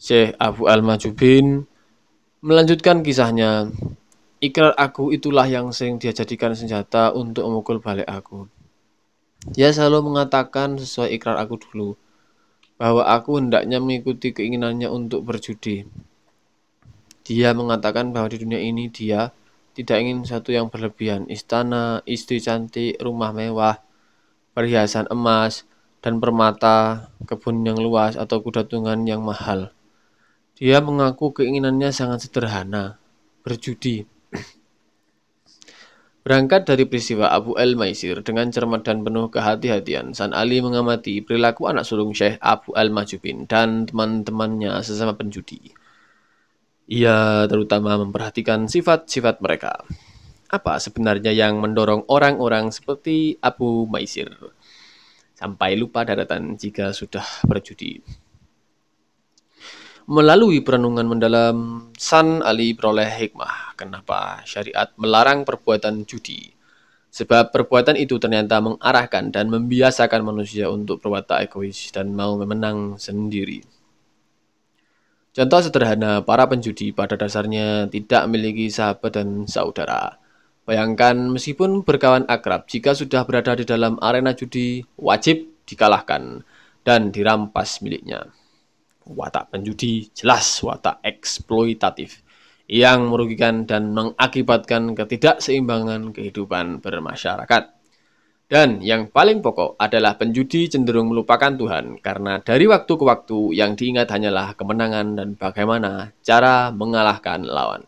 Syekh 0.00 0.40
Abu 0.40 0.64
Al-Majubin 0.64 1.68
melanjutkan 2.40 3.04
kisahnya. 3.04 3.68
Ikrar 4.40 4.72
aku 4.80 5.12
itulah 5.12 5.44
yang 5.44 5.76
sering 5.76 6.00
dia 6.00 6.16
jadikan 6.16 6.56
senjata 6.56 7.12
untuk 7.12 7.44
memukul 7.44 7.84
balik 7.84 8.08
aku. 8.08 8.48
Dia 9.52 9.68
selalu 9.68 10.14
mengatakan 10.14 10.80
sesuai 10.80 11.12
ikrar 11.20 11.36
aku 11.36 11.60
dulu, 11.60 12.00
bahwa 12.80 13.04
aku 13.04 13.36
hendaknya 13.36 13.76
mengikuti 13.76 14.32
keinginannya 14.32 14.88
untuk 14.88 15.28
berjudi. 15.28 15.84
Dia 17.24 17.52
mengatakan 17.52 18.12
bahwa 18.12 18.32
di 18.32 18.40
dunia 18.40 18.60
ini 18.60 18.88
dia 18.88 19.32
tidak 19.76 20.00
ingin 20.00 20.24
satu 20.24 20.54
yang 20.54 20.72
berlebihan, 20.72 21.28
istana, 21.28 22.00
istri 22.08 22.40
cantik, 22.40 22.96
rumah 23.02 23.34
mewah, 23.36 23.84
perhiasan 24.54 25.10
emas, 25.10 25.68
dan 26.04 26.22
permata, 26.22 27.10
kebun 27.26 27.64
yang 27.66 27.80
luas, 27.80 28.14
atau 28.14 28.44
kuda 28.44 28.68
tunggangan 28.68 29.02
yang 29.08 29.20
mahal. 29.24 29.74
Dia 30.54 30.78
mengaku 30.78 31.34
keinginannya 31.34 31.90
sangat 31.90 32.28
sederhana, 32.30 33.02
berjudi, 33.42 34.06
Berangkat 36.24 36.64
dari 36.64 36.88
peristiwa 36.88 37.28
Abu 37.28 37.52
Al-Maisir 37.52 38.24
dengan 38.24 38.48
cermat 38.48 38.80
dan 38.80 39.04
penuh 39.04 39.28
kehati-hatian, 39.28 40.16
San 40.16 40.32
Ali 40.32 40.64
mengamati 40.64 41.20
perilaku 41.20 41.68
anak 41.68 41.84
sulung 41.84 42.16
Syekh 42.16 42.40
Abu 42.40 42.72
Al-Majubin 42.72 43.44
dan 43.44 43.84
teman-temannya 43.84 44.72
sesama 44.80 45.12
penjudi. 45.20 45.76
Ia 46.88 47.44
terutama 47.44 48.00
memperhatikan 48.00 48.64
sifat-sifat 48.72 49.44
mereka. 49.44 49.84
Apa 50.48 50.80
sebenarnya 50.80 51.28
yang 51.28 51.60
mendorong 51.60 52.08
orang-orang 52.08 52.72
seperti 52.72 53.36
Abu 53.44 53.84
Maisir 53.84 54.32
sampai 55.36 55.76
lupa 55.76 56.08
daratan 56.08 56.56
jika 56.56 56.96
sudah 56.96 57.44
berjudi? 57.44 58.00
Melalui 60.04 60.60
perenungan 60.60 61.08
mendalam, 61.08 61.88
San 61.96 62.44
Ali 62.44 62.76
beroleh 62.76 63.08
hikmah 63.08 63.72
kenapa 63.72 64.44
syariat 64.44 64.92
melarang 65.00 65.48
perbuatan 65.48 66.04
judi. 66.04 66.52
Sebab 67.08 67.48
perbuatan 67.48 67.96
itu 67.96 68.20
ternyata 68.20 68.60
mengarahkan 68.60 69.32
dan 69.32 69.48
membiasakan 69.48 70.20
manusia 70.20 70.68
untuk 70.68 71.00
berwatak 71.00 71.48
egois 71.48 71.88
dan 71.88 72.12
mau 72.12 72.36
memenang 72.36 73.00
sendiri. 73.00 73.64
Contoh 75.32 75.64
sederhana, 75.64 76.20
para 76.20 76.44
penjudi 76.52 76.92
pada 76.92 77.16
dasarnya 77.16 77.88
tidak 77.88 78.28
memiliki 78.28 78.68
sahabat 78.68 79.08
dan 79.08 79.48
saudara. 79.48 80.20
Bayangkan 80.68 81.32
meskipun 81.32 81.80
berkawan 81.80 82.28
akrab, 82.28 82.68
jika 82.68 82.92
sudah 82.92 83.24
berada 83.24 83.56
di 83.56 83.64
dalam 83.64 83.96
arena 84.04 84.36
judi, 84.36 84.84
wajib 85.00 85.48
dikalahkan 85.64 86.44
dan 86.84 87.08
dirampas 87.08 87.80
miliknya. 87.80 88.28
Watak 89.04 89.52
penjudi 89.52 90.08
jelas 90.16 90.64
watak 90.64 91.04
eksploitatif 91.04 92.24
yang 92.64 93.12
merugikan 93.12 93.68
dan 93.68 93.92
mengakibatkan 93.92 94.96
ketidakseimbangan 94.96 96.16
kehidupan 96.16 96.80
bermasyarakat. 96.80 97.62
Dan 98.44 98.84
yang 98.84 99.08
paling 99.08 99.40
pokok 99.40 99.76
adalah 99.80 100.16
penjudi 100.20 100.68
cenderung 100.68 101.12
melupakan 101.12 101.52
Tuhan 101.52 102.00
karena 102.00 102.40
dari 102.40 102.68
waktu 102.68 102.92
ke 102.92 103.04
waktu 103.04 103.56
yang 103.56 103.72
diingat 103.72 104.08
hanyalah 104.08 104.52
kemenangan 104.56 105.16
dan 105.16 105.28
bagaimana 105.36 106.12
cara 106.20 106.68
mengalahkan 106.72 107.44
lawan. 107.44 107.84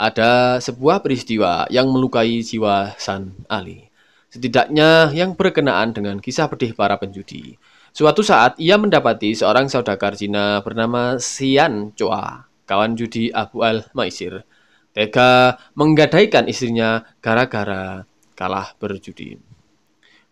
Ada 0.00 0.64
sebuah 0.64 1.04
peristiwa 1.04 1.68
yang 1.68 1.92
melukai 1.92 2.40
jiwa 2.40 2.96
San 2.96 3.36
Ali. 3.52 3.84
Setidaknya 4.32 5.12
yang 5.12 5.36
berkenaan 5.36 5.92
dengan 5.92 6.16
kisah 6.24 6.48
pedih 6.48 6.72
para 6.72 6.96
penjudi. 6.96 7.60
Suatu 7.90 8.22
saat 8.22 8.54
ia 8.62 8.78
mendapati 8.78 9.34
seorang 9.34 9.66
saudagar 9.66 10.14
Cina 10.14 10.62
bernama 10.62 11.18
Xian 11.18 11.90
Chua, 11.98 12.46
kawan 12.62 12.94
judi 12.94 13.34
Abu 13.34 13.66
Al-Maisir, 13.66 14.46
tega 14.94 15.58
menggadaikan 15.74 16.46
istrinya 16.46 17.02
gara-gara 17.18 18.06
kalah 18.38 18.78
berjudi. 18.78 19.36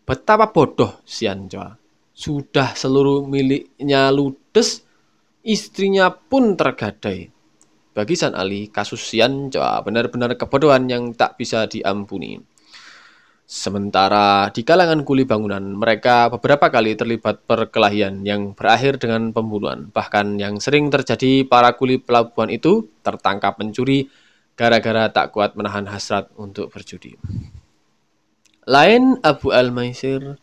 Betapa 0.07 0.55
bodoh 0.55 1.03
Xian 1.05 1.51
Chua. 1.51 1.75
Sudah 2.15 2.75
seluruh 2.75 3.27
miliknya 3.27 4.11
ludes, 4.11 4.83
istrinya 5.43 6.11
pun 6.11 6.59
tergadai. 6.59 7.31
Bagi 7.95 8.15
San 8.15 8.39
Ali, 8.39 8.71
kasus 8.71 9.03
Xian 9.03 9.51
Chua 9.51 9.83
benar-benar 9.83 10.39
kebodohan 10.39 10.87
yang 10.87 11.11
tak 11.13 11.35
bisa 11.37 11.67
diampuni. 11.67 12.39
Sementara 13.49 14.53
di 14.53 14.61
kalangan 14.61 15.09
kuli 15.09 15.25
bangunan, 15.25 15.73
mereka 15.73 16.29
beberapa 16.29 16.69
kali 16.69 16.93
terlibat 17.01 17.49
perkelahian 17.49 18.21
yang 18.21 18.53
berakhir 18.53 19.01
dengan 19.01 19.33
pembunuhan. 19.33 19.89
Bahkan 19.89 20.37
yang 20.37 20.61
sering 20.61 20.93
terjadi 20.93 21.49
para 21.49 21.73
kuli 21.73 21.97
pelabuhan 21.97 22.53
itu 22.53 22.93
tertangkap 23.01 23.57
mencuri 23.57 24.13
gara-gara 24.53 25.09
tak 25.09 25.33
kuat 25.33 25.57
menahan 25.57 25.89
hasrat 25.89 26.29
untuk 26.37 26.69
berjudi. 26.69 27.17
Lain 28.69 29.17
Abu 29.25 29.49
Al-Maisir, 29.49 30.37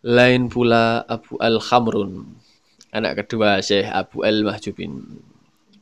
lain 0.00 0.48
pula 0.48 1.04
Abu 1.04 1.36
Al-Khamrun. 1.36 2.32
anak 2.96 3.22
kedua 3.22 3.60
Syekh 3.60 3.92
Abu 3.92 4.24
Al-Mahjubin. 4.24 5.20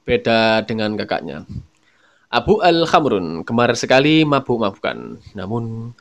Beda 0.02 0.66
dengan 0.66 0.98
kakaknya. 0.98 1.46
Abu 2.28 2.60
Al-Khamrun 2.60 3.40
gemar 3.40 3.72
sekali 3.72 4.20
mabuk-mabukan. 4.28 5.16
Namun 5.32 5.96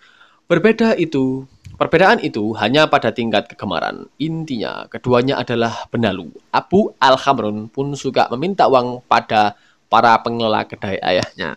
berbeda 0.52 1.00
itu, 1.00 1.48
perbedaan 1.80 2.20
itu 2.20 2.52
hanya 2.60 2.92
pada 2.92 3.16
tingkat 3.16 3.48
kegemaran. 3.48 4.12
Intinya, 4.20 4.92
keduanya 4.92 5.40
adalah 5.40 5.88
benalu. 5.88 6.28
Abu 6.52 6.92
Al-Khamrun 7.00 7.72
pun 7.72 7.96
suka 7.96 8.28
meminta 8.36 8.68
uang 8.68 9.08
pada 9.08 9.56
para 9.88 10.20
pengelola 10.20 10.68
kedai 10.68 11.00
ayahnya. 11.00 11.56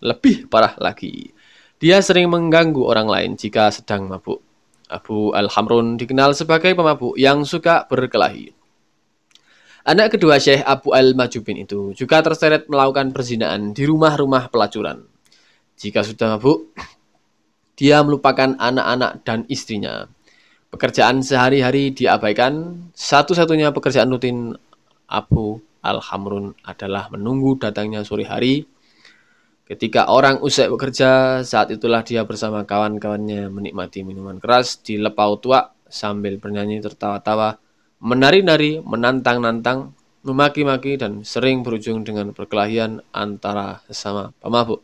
Lebih 0.00 0.48
parah 0.48 0.72
lagi, 0.80 1.36
dia 1.76 2.02
sering 2.02 2.32
mengganggu 2.32 2.82
orang 2.82 3.06
lain 3.06 3.30
jika 3.36 3.70
sedang 3.70 4.10
mabuk. 4.10 4.42
Abu 4.88 5.36
Al-Hamrun 5.36 6.00
dikenal 6.00 6.32
sebagai 6.32 6.72
pemabuk 6.72 7.14
yang 7.20 7.44
suka 7.44 7.84
berkelahi. 7.84 8.57
Anak 9.86 10.18
kedua 10.18 10.42
Syekh 10.42 10.66
Abu 10.66 10.94
Al-Majubin 10.94 11.62
itu 11.62 11.94
juga 11.94 12.22
terseret 12.24 12.66
melakukan 12.66 13.14
perzinaan 13.14 13.76
di 13.76 13.86
rumah-rumah 13.86 14.50
pelacuran. 14.50 15.06
Jika 15.78 16.02
sudah 16.02 16.34
mabuk, 16.34 16.74
dia 17.78 18.02
melupakan 18.02 18.58
anak-anak 18.58 19.22
dan 19.22 19.46
istrinya. 19.46 20.10
Pekerjaan 20.68 21.22
sehari-hari 21.22 21.94
diabaikan. 21.94 22.86
Satu-satunya 22.92 23.70
pekerjaan 23.70 24.10
rutin 24.10 24.58
Abu 25.08 25.62
Al-Hamrun 25.86 26.58
adalah 26.66 27.08
menunggu 27.08 27.56
datangnya 27.56 28.02
sore 28.02 28.26
hari 28.26 28.66
Ketika 29.68 30.08
orang 30.08 30.40
usai 30.40 30.72
bekerja, 30.72 31.44
saat 31.44 31.68
itulah 31.68 32.00
dia 32.00 32.24
bersama 32.24 32.64
kawan-kawannya 32.64 33.52
menikmati 33.52 34.00
minuman 34.00 34.40
keras 34.40 34.80
di 34.80 34.96
lepau 34.96 35.36
tua 35.36 35.60
sambil 35.84 36.40
bernyanyi 36.40 36.80
tertawa-tawa, 36.80 37.52
menari-nari, 37.98 38.82
menantang-nantang, 38.82 39.94
memaki-maki 40.22 40.98
dan 40.98 41.22
sering 41.22 41.62
berujung 41.62 42.02
dengan 42.02 42.34
perkelahian 42.34 43.02
antara 43.14 43.82
sesama 43.86 44.34
pemabuk. 44.38 44.82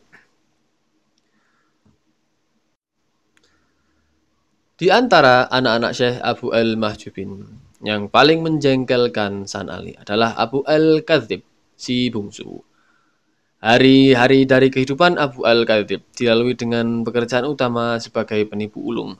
Di 4.75 4.91
antara 4.91 5.47
anak-anak 5.47 5.91
Syekh 5.95 6.19
Abu 6.19 6.51
Al-Mahjubin, 6.51 7.31
yang 7.79 8.11
paling 8.11 8.43
menjengkelkan 8.43 9.47
San 9.47 9.71
Ali 9.71 9.95
adalah 9.95 10.35
Abu 10.35 10.67
Al-Kadzib, 10.67 11.47
si 11.79 12.11
bungsu 12.11 12.59
Hari-hari 13.65 14.45
dari 14.45 14.69
kehidupan 14.69 15.17
Abu 15.17 15.41
Al-Khatib 15.41 16.05
dilalui 16.13 16.53
dengan 16.53 17.01
pekerjaan 17.01 17.49
utama 17.49 17.97
sebagai 17.97 18.45
penipu 18.45 18.77
ulung. 18.77 19.17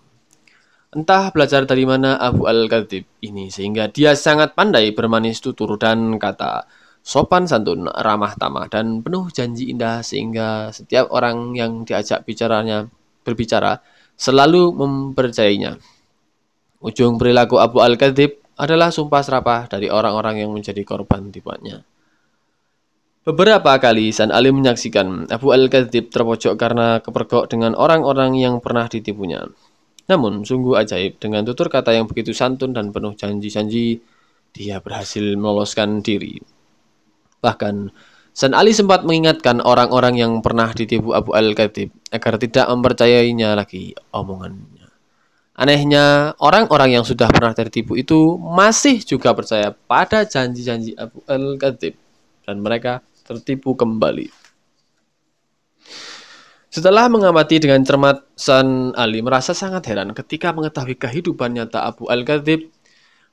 Entah 0.94 1.34
belajar 1.34 1.66
dari 1.66 1.88
mana 1.88 2.20
Abu 2.20 2.46
Al-Khatib 2.46 3.08
ini 3.26 3.50
sehingga 3.50 3.90
dia 3.90 4.14
sangat 4.14 4.54
pandai 4.54 4.94
bermanis 4.94 5.42
tutur 5.42 5.76
dan 5.80 6.22
kata, 6.22 6.68
sopan 7.02 7.50
santun, 7.50 7.90
ramah 7.90 8.38
tamah, 8.38 8.70
dan 8.70 9.02
penuh 9.02 9.30
janji 9.34 9.74
indah 9.74 10.06
sehingga 10.06 10.70
setiap 10.70 11.10
orang 11.10 11.58
yang 11.58 11.86
diajak 11.86 12.24
bicaranya 12.24 12.90
berbicara 13.26 13.82
selalu 14.16 14.72
mempercayainya. 14.72 15.82
Ujung 16.86 17.18
perilaku 17.18 17.58
Abu 17.58 17.82
Al-Khatib 17.82 18.46
adalah 18.56 18.94
sumpah 18.94 19.22
serapah 19.26 19.68
dari 19.68 19.92
orang-orang 19.92 20.48
yang 20.48 20.52
menjadi 20.56 20.86
korban 20.88 21.28
tipuannya. 21.34 21.84
Beberapa 23.26 23.74
kali 23.82 24.14
San 24.14 24.30
Ali 24.30 24.54
menyaksikan 24.54 25.26
Abu 25.34 25.50
Al-Kadzib 25.50 26.14
terpojok 26.14 26.54
karena 26.62 27.02
kepergok 27.02 27.50
dengan 27.50 27.74
orang-orang 27.74 28.38
yang 28.38 28.62
pernah 28.62 28.86
ditipunya. 28.86 29.50
Namun, 30.06 30.46
sungguh 30.46 30.78
ajaib, 30.78 31.18
dengan 31.18 31.42
tutur 31.42 31.66
kata 31.66 31.90
yang 31.90 32.06
begitu 32.06 32.30
santun 32.30 32.78
dan 32.78 32.94
penuh 32.94 33.18
janji-janji, 33.18 34.02
dia 34.54 34.78
berhasil 34.78 35.24
meloloskan 35.34 36.06
diri. 36.06 36.38
Bahkan, 37.42 37.90
San 38.36 38.52
Ali 38.52 38.76
sempat 38.76 39.08
mengingatkan 39.08 39.64
orang-orang 39.64 40.20
yang 40.20 40.44
pernah 40.44 40.68
ditipu 40.76 41.16
Abu 41.16 41.32
Al-Kadzib 41.32 41.90
agar 42.12 42.36
tidak 42.36 42.68
mempercayainya 42.68 43.56
lagi 43.56 43.96
omongannya. 44.12 44.92
Anehnya, 45.56 46.36
orang-orang 46.44 47.00
yang 47.00 47.08
sudah 47.08 47.32
pernah 47.32 47.56
tertipu 47.56 47.96
itu 47.96 48.36
masih 48.36 49.00
juga 49.08 49.32
percaya 49.32 49.72
pada 49.72 50.28
janji-janji 50.28 51.00
Abu 51.00 51.24
Al-Kadzib 51.32 51.96
dan 52.44 52.60
mereka 52.60 53.00
tertipu 53.24 53.72
kembali. 53.72 54.45
Setelah 56.76 57.08
mengamati 57.08 57.56
dengan 57.56 57.88
cermat, 57.88 58.36
San 58.36 58.92
Ali 59.00 59.24
merasa 59.24 59.56
sangat 59.56 59.88
heran 59.88 60.12
ketika 60.12 60.52
mengetahui 60.52 61.00
kehidupan 61.00 61.56
nyata 61.56 61.88
Abu 61.88 62.12
Al-Ghazib. 62.12 62.68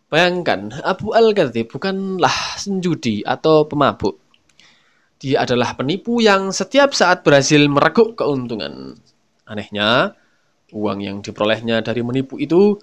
Bayangkan, 0.07 0.71
Abu 0.87 1.11
Al-Ghazib 1.11 1.67
bukanlah 1.67 2.31
senjudi 2.55 3.27
atau 3.27 3.67
pemabuk. 3.67 4.23
Dia 5.19 5.43
adalah 5.43 5.75
penipu 5.75 6.23
yang 6.23 6.55
setiap 6.55 6.95
saat 6.95 7.27
berhasil 7.27 7.59
mereguk 7.67 8.15
keuntungan. 8.15 8.95
Anehnya, 9.51 10.15
uang 10.71 11.03
yang 11.03 11.19
diperolehnya 11.19 11.83
dari 11.83 12.07
menipu 12.07 12.39
itu 12.39 12.79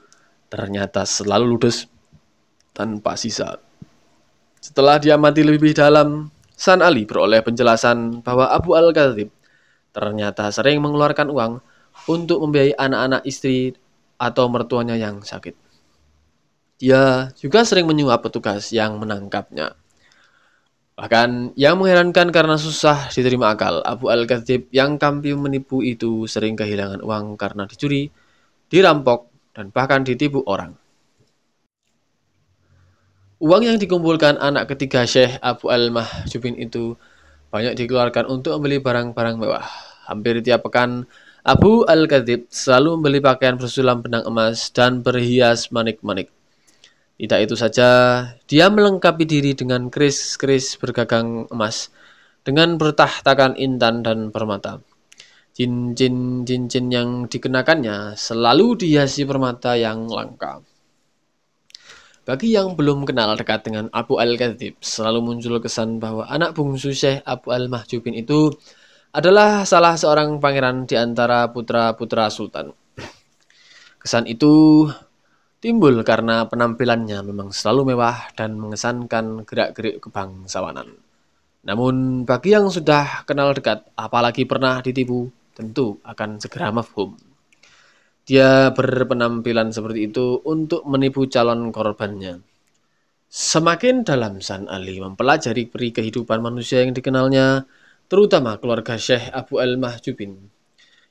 ternyata 0.52 1.08
selalu 1.08 1.56
ludes 1.56 1.88
tanpa 2.76 3.16
sisa. 3.16 3.64
Setelah 4.60 5.00
dia 5.00 5.16
mati 5.16 5.40
lebih 5.40 5.72
dalam, 5.72 6.28
San 6.52 6.84
Ali 6.84 7.08
beroleh 7.08 7.40
penjelasan 7.48 8.20
bahwa 8.28 8.52
Abu 8.52 8.76
Al-Ghazib 8.76 9.39
ternyata 9.92 10.50
sering 10.54 10.80
mengeluarkan 10.80 11.30
uang 11.30 11.54
untuk 12.08 12.40
membiayai 12.46 12.78
anak-anak 12.78 13.22
istri 13.26 13.76
atau 14.20 14.46
mertuanya 14.52 15.00
yang 15.00 15.24
sakit. 15.24 15.56
Dia 16.80 17.32
juga 17.36 17.68
sering 17.68 17.88
menyuap 17.88 18.24
petugas 18.24 18.72
yang 18.72 19.00
menangkapnya. 19.00 19.76
Bahkan 21.00 21.56
yang 21.56 21.80
mengherankan 21.80 22.28
karena 22.32 22.60
susah 22.60 23.08
diterima 23.12 23.56
akal, 23.56 23.80
Abu 23.88 24.12
Al-Ghazib 24.12 24.68
yang 24.72 25.00
kampiu 25.00 25.40
menipu 25.40 25.80
itu 25.80 26.28
sering 26.28 26.60
kehilangan 26.60 27.00
uang 27.00 27.40
karena 27.40 27.64
dicuri, 27.64 28.12
dirampok, 28.68 29.32
dan 29.56 29.72
bahkan 29.72 30.04
ditipu 30.04 30.44
orang. 30.44 30.76
Uang 33.40 33.64
yang 33.64 33.80
dikumpulkan 33.80 34.36
anak 34.36 34.76
ketiga 34.76 35.08
Syekh 35.08 35.40
Abu 35.40 35.72
Al-Mahjubin 35.72 36.60
itu 36.60 37.00
banyak 37.50 37.74
dikeluarkan 37.78 38.30
untuk 38.30 38.58
membeli 38.58 38.78
barang-barang 38.78 39.36
mewah. 39.42 39.66
Hampir 40.06 40.42
tiap 40.46 40.66
pekan, 40.66 41.06
Abu 41.46 41.86
Al-Khatib 41.86 42.50
selalu 42.50 42.98
membeli 42.98 43.20
pakaian 43.26 43.58
bersulam 43.58 44.06
benang 44.06 44.26
emas 44.26 44.70
dan 44.70 45.02
berhias 45.02 45.74
manik-manik. 45.74 46.30
Tidak 47.20 47.40
itu 47.42 47.58
saja, 47.58 47.90
dia 48.48 48.72
melengkapi 48.72 49.28
diri 49.28 49.52
dengan 49.58 49.92
keris-keris 49.92 50.80
bergagang 50.80 51.50
emas 51.52 51.92
dengan 52.48 52.80
bertahtakan 52.80 53.60
intan 53.60 54.06
dan 54.06 54.32
permata. 54.32 54.80
Cincin-cincin 55.52 56.88
yang 56.88 57.28
dikenakannya 57.28 58.16
selalu 58.16 58.80
dihiasi 58.80 59.28
permata 59.28 59.76
yang 59.76 60.08
langka. 60.08 60.64
Bagi 62.30 62.54
yang 62.54 62.78
belum 62.78 63.10
kenal 63.10 63.34
dekat 63.34 63.66
dengan 63.66 63.90
Abu 63.90 64.22
Al-Khatib, 64.22 64.78
selalu 64.86 65.18
muncul 65.18 65.58
kesan 65.58 65.98
bahwa 65.98 66.30
anak 66.30 66.54
bungsu 66.54 66.94
Syekh 66.94 67.26
Abu 67.26 67.50
Al-Mahjubin 67.50 68.14
itu 68.14 68.54
adalah 69.10 69.66
salah 69.66 69.98
seorang 69.98 70.38
pangeran 70.38 70.86
di 70.86 70.94
antara 70.94 71.50
putra-putra 71.50 72.30
sultan. 72.30 72.70
Kesan 73.98 74.30
itu 74.30 74.86
timbul 75.58 76.06
karena 76.06 76.46
penampilannya 76.46 77.26
memang 77.26 77.50
selalu 77.50 77.98
mewah 77.98 78.30
dan 78.38 78.62
mengesankan 78.62 79.42
gerak-gerik 79.50 79.98
kebangsawanan. 79.98 81.02
Namun 81.66 82.30
bagi 82.30 82.54
yang 82.54 82.70
sudah 82.70 83.26
kenal 83.26 83.58
dekat, 83.58 83.90
apalagi 83.98 84.46
pernah 84.46 84.86
ditipu, 84.86 85.34
tentu 85.58 85.98
akan 86.06 86.38
segera 86.38 86.70
mafhum. 86.70 87.29
Dia 88.30 88.70
berpenampilan 88.78 89.74
seperti 89.74 90.14
itu 90.14 90.38
untuk 90.46 90.86
menipu 90.86 91.26
calon 91.26 91.74
korbannya. 91.74 92.46
Semakin 93.26 94.06
dalam 94.06 94.38
San 94.38 94.70
Ali 94.70 95.02
mempelajari 95.02 95.66
peri 95.66 95.90
kehidupan 95.90 96.38
manusia 96.38 96.86
yang 96.86 96.94
dikenalnya, 96.94 97.66
terutama 98.06 98.62
keluarga 98.62 99.02
Syekh 99.02 99.34
Abu 99.34 99.58
Al-Mahjubin. 99.58 100.38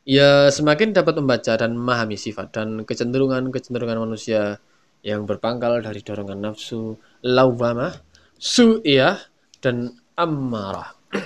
Ia 0.07 0.55
semakin 0.55 0.95
dapat 0.95 1.19
membaca 1.19 1.59
dan 1.59 1.75
memahami 1.75 2.15
sifat 2.15 2.55
dan 2.55 2.87
kecenderungan-kecenderungan 2.87 3.99
manusia 3.99 4.63
yang 5.03 5.27
berpangkal 5.27 5.83
dari 5.83 5.99
dorongan 6.07 6.39
nafsu, 6.39 7.03
lawamah, 7.27 7.99
su'iyah, 8.39 9.19
dan 9.59 9.91
amarah 10.15 10.95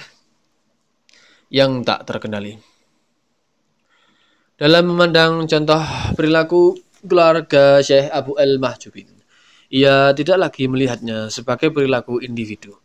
yang 1.60 1.84
tak 1.84 2.08
terkendali. 2.08 2.71
Dalam 4.52 4.84
memandang 4.92 5.48
contoh 5.48 5.80
perilaku 6.12 6.76
keluarga 7.00 7.80
Syekh 7.80 8.12
Abu 8.12 8.36
Al-Mahjubin, 8.36 9.08
ia 9.72 10.12
tidak 10.12 10.36
lagi 10.36 10.68
melihatnya 10.68 11.32
sebagai 11.32 11.72
perilaku 11.72 12.20
individu, 12.20 12.76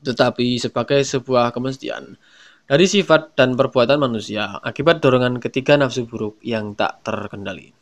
tetapi 0.00 0.56
sebagai 0.56 1.04
sebuah 1.04 1.52
kemestian 1.52 2.16
dari 2.64 2.88
sifat 2.88 3.36
dan 3.36 3.60
perbuatan 3.60 4.00
manusia 4.00 4.56
akibat 4.64 5.04
dorongan 5.04 5.36
ketiga 5.36 5.76
nafsu 5.76 6.08
buruk 6.08 6.40
yang 6.40 6.72
tak 6.72 7.04
terkendali. 7.04 7.76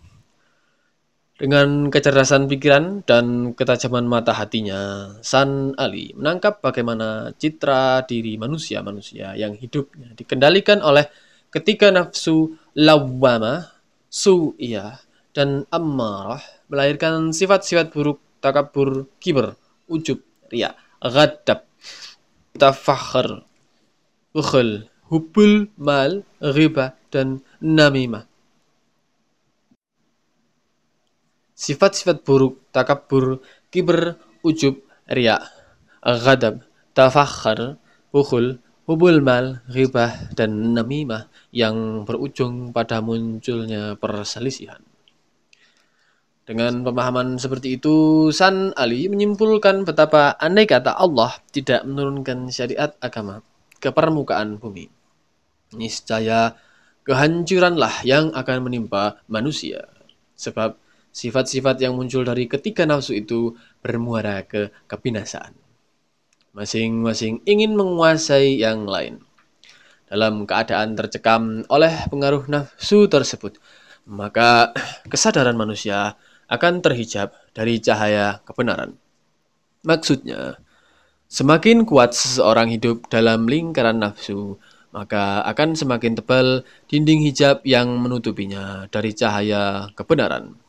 Dengan 1.39 1.87
kecerdasan 1.87 2.51
pikiran 2.51 3.07
dan 3.07 3.55
ketajaman 3.55 4.11
mata 4.11 4.35
hatinya, 4.35 5.11
San 5.23 5.75
Ali 5.79 6.15
menangkap 6.19 6.59
bagaimana 6.59 7.31
citra 7.39 8.03
diri 8.07 8.35
manusia-manusia 8.39 9.39
yang 9.39 9.55
hidupnya 9.55 10.19
dikendalikan 10.19 10.83
oleh 10.83 11.07
ketika 11.51 11.91
nafsu 11.91 12.62
lawamah, 12.73 13.69
su'iyah, 14.09 15.01
dan 15.33 15.65
ammarah 15.73 16.45
melahirkan 16.69 17.33
sifat-sifat 17.33 17.93
buruk 17.93 18.21
takabur, 18.45 19.09
kiber, 19.21 19.57
ujub, 19.89 20.21
ria, 20.49 20.77
ghadab, 21.01 21.65
tafakhir, 22.57 23.45
bukhul, 24.33 24.89
hubul, 25.09 25.69
mal, 25.77 26.25
riba, 26.41 26.97
dan 27.13 27.45
namimah. 27.61 28.29
Sifat-sifat 31.53 32.25
buruk, 32.27 32.59
takabur, 32.75 33.45
kiber, 33.71 34.17
ujub, 34.43 34.81
ria, 35.07 35.39
ghadab, 36.03 36.65
tafakhar, 36.97 37.77
bukhul, 38.11 38.59
hubul 38.87 39.23
mal, 39.23 39.63
ribah, 39.71 40.33
dan 40.35 40.75
namimah 40.75 41.31
yang 41.55 42.07
berujung 42.07 42.75
pada 42.75 42.99
munculnya 42.99 43.95
perselisihan. 43.97 44.81
Dengan 46.43 46.83
pemahaman 46.83 47.39
seperti 47.39 47.79
itu, 47.79 48.29
San 48.35 48.75
Ali 48.75 49.07
menyimpulkan 49.07 49.87
betapa 49.87 50.35
andai 50.43 50.67
kata 50.67 50.99
Allah 50.99 51.39
tidak 51.55 51.87
menurunkan 51.87 52.51
syariat 52.51 52.91
agama 52.99 53.47
ke 53.79 53.95
permukaan 53.95 54.59
bumi. 54.59 54.91
Niscaya 55.79 56.59
kehancuranlah 57.07 58.03
yang 58.03 58.35
akan 58.35 58.59
menimpa 58.67 59.23
manusia. 59.31 59.87
Sebab 60.35 60.83
Sifat-sifat 61.13 61.77
yang 61.85 61.93
muncul 61.93 62.25
dari 62.25 62.49
ketiga 62.49 62.89
nafsu 62.89 63.13
itu 63.13 63.53
bermuara 63.85 64.41
ke 64.49 64.73
kebinasaan. 64.89 65.53
Masing-masing 66.53 67.41
ingin 67.49 67.73
menguasai 67.73 68.61
yang 68.61 68.85
lain. 68.85 69.25
Dalam 70.05 70.45
keadaan 70.45 70.93
tercekam 70.93 71.65
oleh 71.73 72.05
pengaruh 72.13 72.45
nafsu 72.45 73.09
tersebut, 73.09 73.57
maka 74.05 74.77
kesadaran 75.09 75.57
manusia 75.57 76.21
akan 76.53 76.85
terhijab 76.85 77.33
dari 77.57 77.81
cahaya 77.81 78.45
kebenaran. 78.45 79.01
Maksudnya, 79.81 80.61
semakin 81.33 81.89
kuat 81.89 82.13
seseorang 82.13 82.69
hidup 82.69 83.09
dalam 83.09 83.49
lingkaran 83.49 84.05
nafsu, 84.05 84.61
maka 84.93 85.41
akan 85.49 85.73
semakin 85.73 86.21
tebal 86.21 86.69
dinding 86.85 87.25
hijab 87.25 87.65
yang 87.65 87.97
menutupinya 87.97 88.85
dari 88.93 89.17
cahaya 89.17 89.89
kebenaran. 89.97 90.61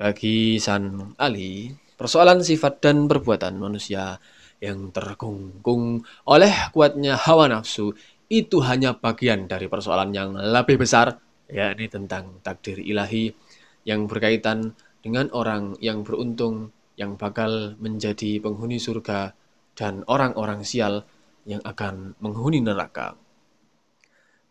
Bagi 0.00 0.56
San 0.56 1.12
Ali, 1.20 1.76
persoalan 2.00 2.40
sifat 2.40 2.80
dan 2.80 3.04
perbuatan 3.04 3.60
manusia 3.60 4.16
yang 4.60 4.92
terkungkung 4.92 6.04
oleh 6.28 6.52
kuatnya 6.70 7.16
hawa 7.16 7.48
nafsu 7.48 7.96
itu 8.30 8.62
hanya 8.62 8.94
bagian 8.94 9.50
dari 9.50 9.66
persoalan 9.66 10.14
yang 10.14 10.36
lebih 10.36 10.78
besar, 10.78 11.18
yakni 11.50 11.90
tentang 11.90 12.38
takdir 12.46 12.78
ilahi 12.78 13.34
yang 13.82 14.06
berkaitan 14.06 14.76
dengan 15.02 15.32
orang 15.34 15.74
yang 15.82 16.06
beruntung 16.06 16.70
yang 16.94 17.16
bakal 17.16 17.74
menjadi 17.80 18.38
penghuni 18.38 18.76
surga 18.76 19.32
dan 19.72 20.04
orang-orang 20.06 20.60
sial 20.62 21.08
yang 21.48 21.64
akan 21.64 22.14
menghuni 22.20 22.60
neraka. 22.60 23.16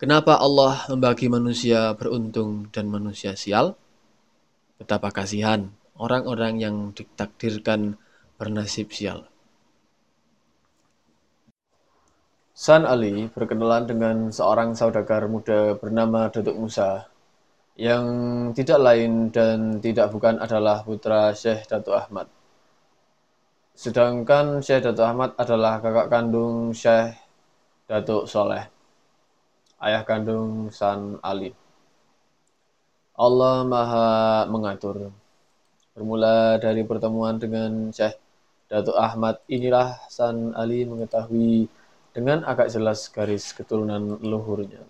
Kenapa 0.01 0.41
Allah 0.41 0.89
membagi 0.89 1.29
manusia 1.29 1.93
beruntung 1.93 2.73
dan 2.73 2.89
manusia 2.89 3.37
sial? 3.37 3.77
Betapa 4.81 5.13
kasihan 5.13 5.69
orang-orang 5.99 6.57
yang 6.57 6.75
ditakdirkan 6.95 7.99
bernasib 8.39 8.89
sial. 8.95 9.27
San 12.59 12.83
Ali 12.83 13.31
berkenalan 13.31 13.87
dengan 13.87 14.17
seorang 14.35 14.75
saudagar 14.75 15.31
muda 15.31 15.79
bernama 15.79 16.27
Datuk 16.27 16.59
Musa 16.59 17.07
yang 17.79 18.03
tidak 18.51 18.83
lain 18.83 19.31
dan 19.31 19.79
tidak 19.79 20.11
bukan 20.11 20.43
adalah 20.43 20.83
putra 20.83 21.31
Syekh 21.31 21.71
Datuk 21.71 21.95
Ahmad. 21.95 22.27
Sedangkan 23.79 24.59
Syekh 24.59 24.83
Datuk 24.83 25.07
Ahmad 25.07 25.39
adalah 25.39 25.79
kakak 25.79 26.11
kandung 26.11 26.75
Syekh 26.75 27.15
Datuk 27.87 28.27
Soleh, 28.27 28.67
ayah 29.79 30.03
kandung 30.03 30.67
San 30.67 31.15
Ali. 31.23 31.55
Allah 33.15 33.63
Maha 33.63 34.43
mengatur. 34.51 35.15
Bermula 35.95 36.59
dari 36.59 36.83
pertemuan 36.83 37.39
dengan 37.39 37.95
Syekh 37.95 38.19
Datuk 38.67 38.99
Ahmad, 38.99 39.39
inilah 39.47 39.95
San 40.11 40.51
Ali 40.59 40.83
mengetahui 40.83 41.78
dengan 42.19 42.43
agak 42.43 42.67
jelas 42.67 43.07
garis 43.07 43.55
keturunan 43.55 44.19
leluhurnya. 44.19 44.83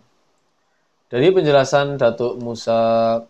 Dari 1.14 1.30
penjelasan 1.30 2.02
Datuk 2.02 2.42
Musa, 2.42 3.22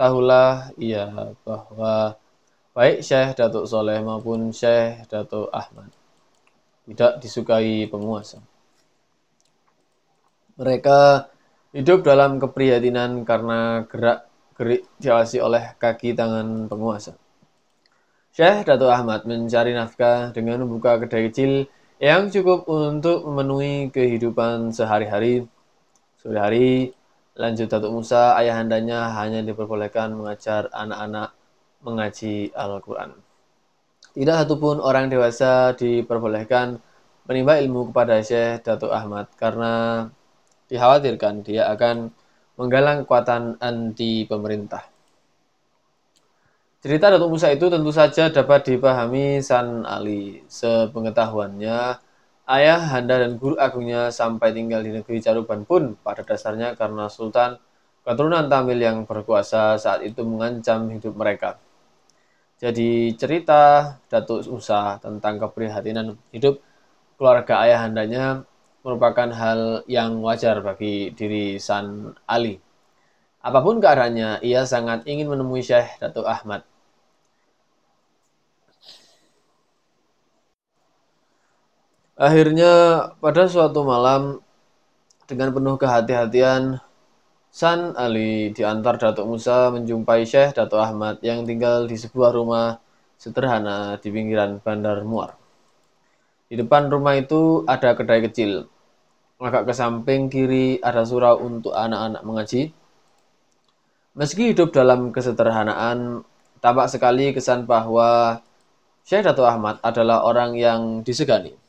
tahulah 0.00 0.72
ia 0.80 1.36
bahwa 1.44 2.16
baik 2.72 3.04
Syekh 3.04 3.36
Datuk 3.36 3.68
Soleh 3.68 4.00
maupun 4.00 4.48
Syekh 4.48 5.04
Datuk 5.12 5.52
Ahmad 5.52 5.92
tidak 6.88 7.20
disukai 7.20 7.84
penguasa. 7.84 8.40
Mereka 10.56 11.28
hidup 11.76 12.00
dalam 12.00 12.40
keprihatinan 12.40 13.28
karena 13.28 13.84
gerak 13.84 14.24
gerik 14.56 14.88
diawasi 15.04 15.36
oleh 15.44 15.76
kaki 15.76 16.16
tangan 16.16 16.64
penguasa. 16.72 17.12
Syekh 18.32 18.64
Datuk 18.64 18.88
Ahmad 18.88 19.28
mencari 19.28 19.76
nafkah 19.76 20.32
dengan 20.32 20.64
membuka 20.64 20.96
kedai 20.96 21.28
kecil 21.28 21.68
yang 22.02 22.30
cukup 22.30 22.66
untuk 22.66 23.22
memenuhi 23.26 23.90
kehidupan 23.90 24.74
sehari-hari. 24.74 25.46
Sore 26.18 26.38
hari, 26.40 26.70
lanjut 27.38 27.70
Datuk 27.70 27.92
Musa, 27.92 28.34
ayahandanya 28.34 29.14
hanya 29.14 29.44
diperbolehkan 29.44 30.14
mengajar 30.16 30.72
anak-anak 30.72 31.36
mengaji 31.84 32.50
Al-Quran. 32.56 33.12
Tidak 34.14 34.36
satupun 34.46 34.78
orang 34.78 35.10
dewasa 35.10 35.74
diperbolehkan 35.74 36.78
menimba 37.26 37.58
ilmu 37.58 37.90
kepada 37.90 38.22
Syekh 38.22 38.62
Datuk 38.62 38.94
Ahmad 38.94 39.26
karena 39.34 40.06
dikhawatirkan 40.70 41.42
dia 41.42 41.66
akan 41.74 42.14
menggalang 42.54 43.02
kekuatan 43.02 43.58
anti 43.58 44.22
pemerintah. 44.24 44.93
Cerita 46.84 47.08
Datuk 47.08 47.32
Musa 47.32 47.48
itu 47.48 47.72
tentu 47.72 47.88
saja 47.96 48.28
dapat 48.28 48.60
dipahami 48.68 49.40
San 49.40 49.88
Ali. 49.88 50.44
Sepengetahuannya, 50.52 51.96
ayah, 52.44 52.80
handa, 52.92 53.24
dan 53.24 53.40
guru 53.40 53.56
agungnya 53.56 54.12
sampai 54.12 54.52
tinggal 54.52 54.84
di 54.84 54.92
negeri 54.92 55.16
Caruban 55.24 55.64
pun 55.64 55.96
pada 56.04 56.20
dasarnya 56.20 56.76
karena 56.76 57.08
Sultan 57.08 57.56
keturunan 58.04 58.52
Tamil 58.52 58.76
yang 58.84 59.08
berkuasa 59.08 59.80
saat 59.80 60.04
itu 60.04 60.28
mengancam 60.28 60.92
hidup 60.92 61.16
mereka. 61.16 61.56
Jadi 62.60 63.16
cerita 63.16 63.96
Datuk 64.12 64.44
Musa 64.52 65.00
tentang 65.00 65.40
keprihatinan 65.40 66.20
hidup 66.36 66.60
keluarga 67.16 67.64
ayah 67.64 67.88
handanya 67.88 68.44
merupakan 68.84 69.32
hal 69.32 69.88
yang 69.88 70.20
wajar 70.20 70.60
bagi 70.60 71.16
diri 71.16 71.56
San 71.56 72.12
Ali. 72.28 72.60
Apa 73.40 73.64
pun 73.64 73.80
keadaannya, 73.80 74.44
ia 74.44 74.68
sangat 74.68 75.08
ingin 75.08 75.32
menemui 75.32 75.64
Syekh 75.64 75.96
Datuk 75.96 76.28
Ahmad. 76.28 76.73
Akhirnya, 82.14 82.72
pada 83.18 83.50
suatu 83.50 83.82
malam, 83.82 84.38
dengan 85.26 85.50
penuh 85.50 85.74
kehati-hatian, 85.74 86.78
San 87.50 87.94
Ali 87.98 88.54
diantar 88.54 88.98
Datuk 88.98 89.26
Musa 89.26 89.70
menjumpai 89.70 90.26
Syekh 90.26 90.54
Datuk 90.58 90.78
Ahmad 90.78 91.22
yang 91.22 91.46
tinggal 91.46 91.86
di 91.86 91.94
sebuah 91.94 92.34
rumah 92.34 92.78
sederhana 93.18 93.98
di 93.98 94.10
pinggiran 94.10 94.58
Bandar 94.58 95.02
Muar. 95.06 95.38
Di 96.50 96.58
depan 96.58 96.90
rumah 96.90 97.14
itu 97.18 97.62
ada 97.66 97.94
kedai 97.94 98.26
kecil 98.26 98.66
agak 99.44 99.68
ke 99.68 99.74
samping 99.76 100.32
kiri 100.32 100.78
ada 100.80 101.04
surau 101.04 101.42
untuk 101.42 101.76
anak-anak 101.76 102.22
mengaji. 102.24 102.72
Meski 104.14 104.54
hidup 104.54 104.70
dalam 104.70 105.10
kesederhanaan, 105.10 106.22
tampak 106.62 106.86
sekali 106.86 107.34
kesan 107.34 107.66
bahwa 107.66 108.40
Syekh 109.04 109.26
Dato 109.26 109.42
Ahmad 109.44 109.82
adalah 109.82 110.22
orang 110.22 110.54
yang 110.54 111.02
disegani. 111.02 111.63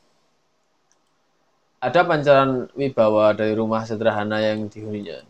Ada 1.86 2.02
pancaran 2.02 2.66
wibawa 2.74 3.30
dari 3.30 3.54
rumah 3.54 3.86
sederhana 3.86 4.42
yang 4.42 4.66
dihuninya. 4.66 5.22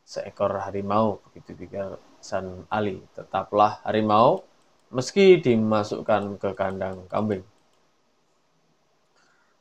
Seekor 0.00 0.56
harimau, 0.56 1.20
begitu 1.28 1.52
pikir 1.52 2.00
San 2.24 2.64
Ali. 2.72 3.04
Tetaplah 3.12 3.84
harimau, 3.84 4.48
meski 4.88 5.44
dimasukkan 5.44 6.40
ke 6.40 6.56
kandang 6.56 7.04
kambing. 7.04 7.44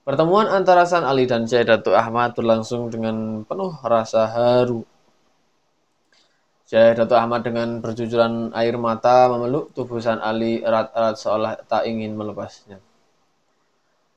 Pertemuan 0.08 0.48
antara 0.48 0.88
San 0.88 1.04
Ali 1.04 1.28
dan 1.28 1.44
Syekh 1.44 1.68
Datuk 1.68 2.00
Ahmad 2.00 2.40
berlangsung 2.40 2.88
dengan 2.88 3.44
penuh 3.44 3.76
rasa 3.84 4.32
haru. 4.32 4.88
Syekh 6.72 7.04
Datuk 7.04 7.20
Ahmad 7.20 7.44
dengan 7.44 7.84
berjujuran 7.84 8.56
air 8.56 8.80
mata 8.80 9.28
memeluk 9.28 9.76
tubuh 9.76 10.00
San 10.00 10.24
Ali 10.24 10.64
erat-erat 10.64 11.20
seolah 11.20 11.60
tak 11.68 11.84
ingin 11.84 12.16
melepasnya. 12.16 12.80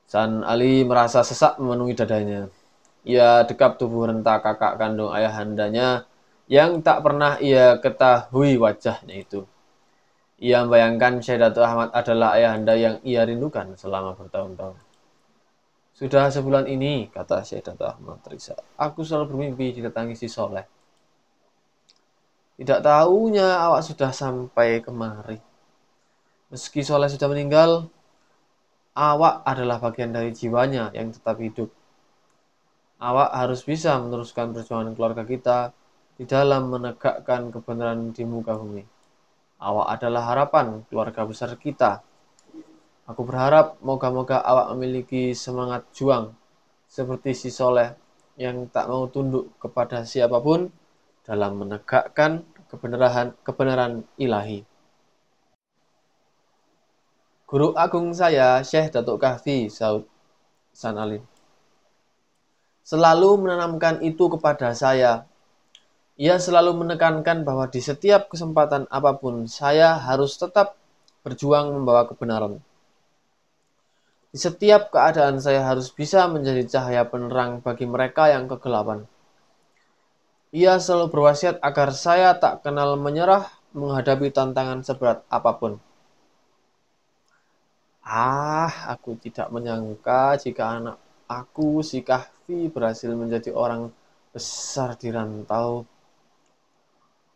San 0.05 0.45
Ali 0.45 0.85
merasa 0.85 1.25
sesak 1.25 1.57
memenuhi 1.57 1.97
dadanya. 1.97 2.47
Ia 3.05 3.45
dekap 3.45 3.77
tubuh 3.77 4.09
renta 4.09 4.41
kakak 4.41 4.77
kandung 4.81 5.13
ayahandanya 5.13 6.05
yang 6.45 6.81
tak 6.85 7.01
pernah 7.01 7.41
ia 7.41 7.77
ketahui 7.81 8.57
wajahnya 8.57 9.15
itu. 9.17 9.45
Ia 10.35 10.67
membayangkan 10.67 11.23
Syekh 11.23 11.39
Datuk 11.41 11.63
Ahmad 11.63 11.89
adalah 11.95 12.35
ayahanda 12.35 12.75
yang 12.75 12.99
ia 13.07 13.23
rindukan 13.23 13.73
selama 13.79 14.13
bertahun-tahun. 14.19 14.77
Sudah 15.95 16.27
sebulan 16.27 16.67
ini, 16.67 17.07
kata 17.07 17.39
Syekh 17.41 17.71
Datuk 17.71 17.87
Ahmad 17.87 18.19
Risa, 18.27 18.53
aku 18.75 19.01
selalu 19.01 19.31
bermimpi 19.31 19.79
didatangi 19.79 20.13
si 20.13 20.27
Soleh. 20.27 20.67
Tidak 22.59 22.83
tahunya 22.83 23.47
awak 23.47 23.81
sudah 23.83 24.11
sampai 24.11 24.83
kemari. 24.83 25.39
Meski 26.51 26.83
Soleh 26.83 27.07
sudah 27.07 27.31
meninggal, 27.31 27.87
awak 28.95 29.43
adalah 29.43 29.77
bagian 29.83 30.15
dari 30.15 30.31
jiwanya 30.31 30.89
yang 30.95 31.11
tetap 31.11 31.35
hidup. 31.43 31.67
Awak 32.95 33.29
harus 33.35 33.61
bisa 33.67 33.99
meneruskan 33.99 34.55
perjuangan 34.55 34.95
keluarga 34.95 35.27
kita 35.27 35.75
di 36.15 36.23
dalam 36.23 36.71
menegakkan 36.71 37.51
kebenaran 37.51 38.15
di 38.15 38.23
muka 38.23 38.55
bumi. 38.55 38.87
Awak 39.59 39.87
adalah 39.99 40.23
harapan 40.31 40.87
keluarga 40.87 41.27
besar 41.27 41.51
kita. 41.59 41.99
Aku 43.05 43.21
berharap 43.27 43.77
moga-moga 43.83 44.39
awak 44.39 44.71
memiliki 44.73 45.35
semangat 45.35 45.85
juang 45.91 46.31
seperti 46.87 47.35
si 47.35 47.51
Soleh 47.51 47.93
yang 48.39 48.71
tak 48.71 48.87
mau 48.87 49.11
tunduk 49.11 49.51
kepada 49.59 50.07
siapa 50.07 50.39
pun 50.39 50.71
dalam 51.27 51.59
menegakkan 51.59 52.47
kebenaran 52.71 53.35
kebenaran 53.43 54.07
ilahi. 54.15 54.63
Guru 57.45 57.77
agung 57.77 58.09
saya, 58.09 58.57
Syekh 58.65 58.89
Datuk 58.89 59.21
Kahfi, 59.21 59.69
Saud 59.69 60.09
San 60.73 60.97
Alim. 60.97 61.21
Selalu 62.81 63.45
menanamkan 63.45 64.01
itu 64.01 64.33
kepada 64.33 64.73
saya. 64.73 65.29
Ia 66.17 66.41
selalu 66.41 66.73
menekankan 66.73 67.45
bahwa 67.45 67.69
di 67.69 67.85
setiap 67.85 68.33
kesempatan 68.33 68.89
apa 68.89 69.21
pun, 69.21 69.45
saya 69.45 69.93
harus 69.93 70.41
tetap 70.41 70.73
berjuang 71.21 71.69
membawa 71.69 72.09
kebenaran. 72.09 72.65
Di 74.33 74.41
setiap 74.41 74.89
keadaan 74.89 75.37
saya 75.37 75.69
harus 75.69 75.93
bisa 75.93 76.25
menjadi 76.25 76.65
cahaya 76.65 77.05
penerang 77.05 77.61
bagi 77.61 77.85
mereka 77.85 78.25
yang 78.25 78.49
kegelapan. 78.49 79.05
Ia 80.49 80.81
selalu 80.81 81.13
berwasiat 81.13 81.61
agar 81.61 81.93
saya 81.93 82.41
tak 82.41 82.65
kenal 82.65 82.97
menyerah 82.97 83.53
menghadapi 83.77 84.33
tantangan 84.33 84.81
seberat 84.81 85.21
apa 85.29 85.61
pun. 85.61 85.77
Ah, 88.05 88.93
aku 88.93 89.17
tidak 89.17 89.49
menyangka 89.49 90.37
jika 90.37 90.77
anak 90.77 90.97
aku, 91.25 91.81
si 91.81 92.05
Kahfi, 92.05 92.69
berhasil 92.69 93.09
menjadi 93.09 93.49
orang 93.49 93.89
besar 94.29 94.93
di 94.93 95.09
rantau. 95.09 95.89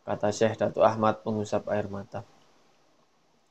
Kata 0.06 0.30
Syekh 0.30 0.54
Datuk 0.62 0.86
Ahmad 0.86 1.26
mengusap 1.26 1.66
air 1.74 1.90
mata. 1.90 2.22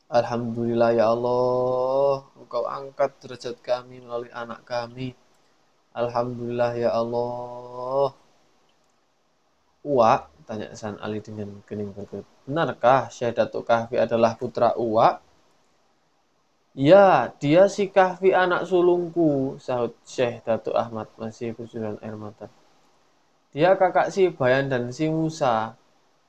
Alhamdulillah 0.09 0.95
ya 0.95 1.11
Allah, 1.11 2.23
Engkau 2.39 2.63
angkat 2.65 3.11
derajat 3.21 3.55
kami 3.61 3.99
melalui 3.99 4.31
anak 4.31 4.63
kami. 4.63 5.11
Alhamdulillah 5.91 6.71
ya 6.79 6.95
Allah. 6.95 8.15
Uwa, 9.83 10.23
tanya 10.47 10.71
San 10.73 10.95
Ali 11.03 11.19
dengan 11.19 11.61
kening 11.67 11.91
berkerut. 11.91 12.25
Benarkah 12.47 13.11
Syekh 13.11 13.35
Datuk 13.35 13.67
Kahfi 13.67 13.99
adalah 13.99 14.39
putra 14.39 14.71
Uwa? 14.79 15.28
Ya, 16.77 17.33
dia 17.41 17.65
si 17.65 17.89
Kahfi 17.89 18.29
anak 18.29 18.69
sulungku, 18.69 19.57
sahut 19.57 19.97
Syekh 20.05 20.45
Datuk 20.45 20.77
Ahmad 20.77 21.09
masih 21.17 21.57
kucuran 21.57 21.97
air 22.05 22.13
mata. 22.13 22.45
Dia 23.49 23.73
kakak 23.73 24.13
si 24.13 24.29
Bayan 24.29 24.69
dan 24.69 24.93
si 24.93 25.09
Musa. 25.09 25.73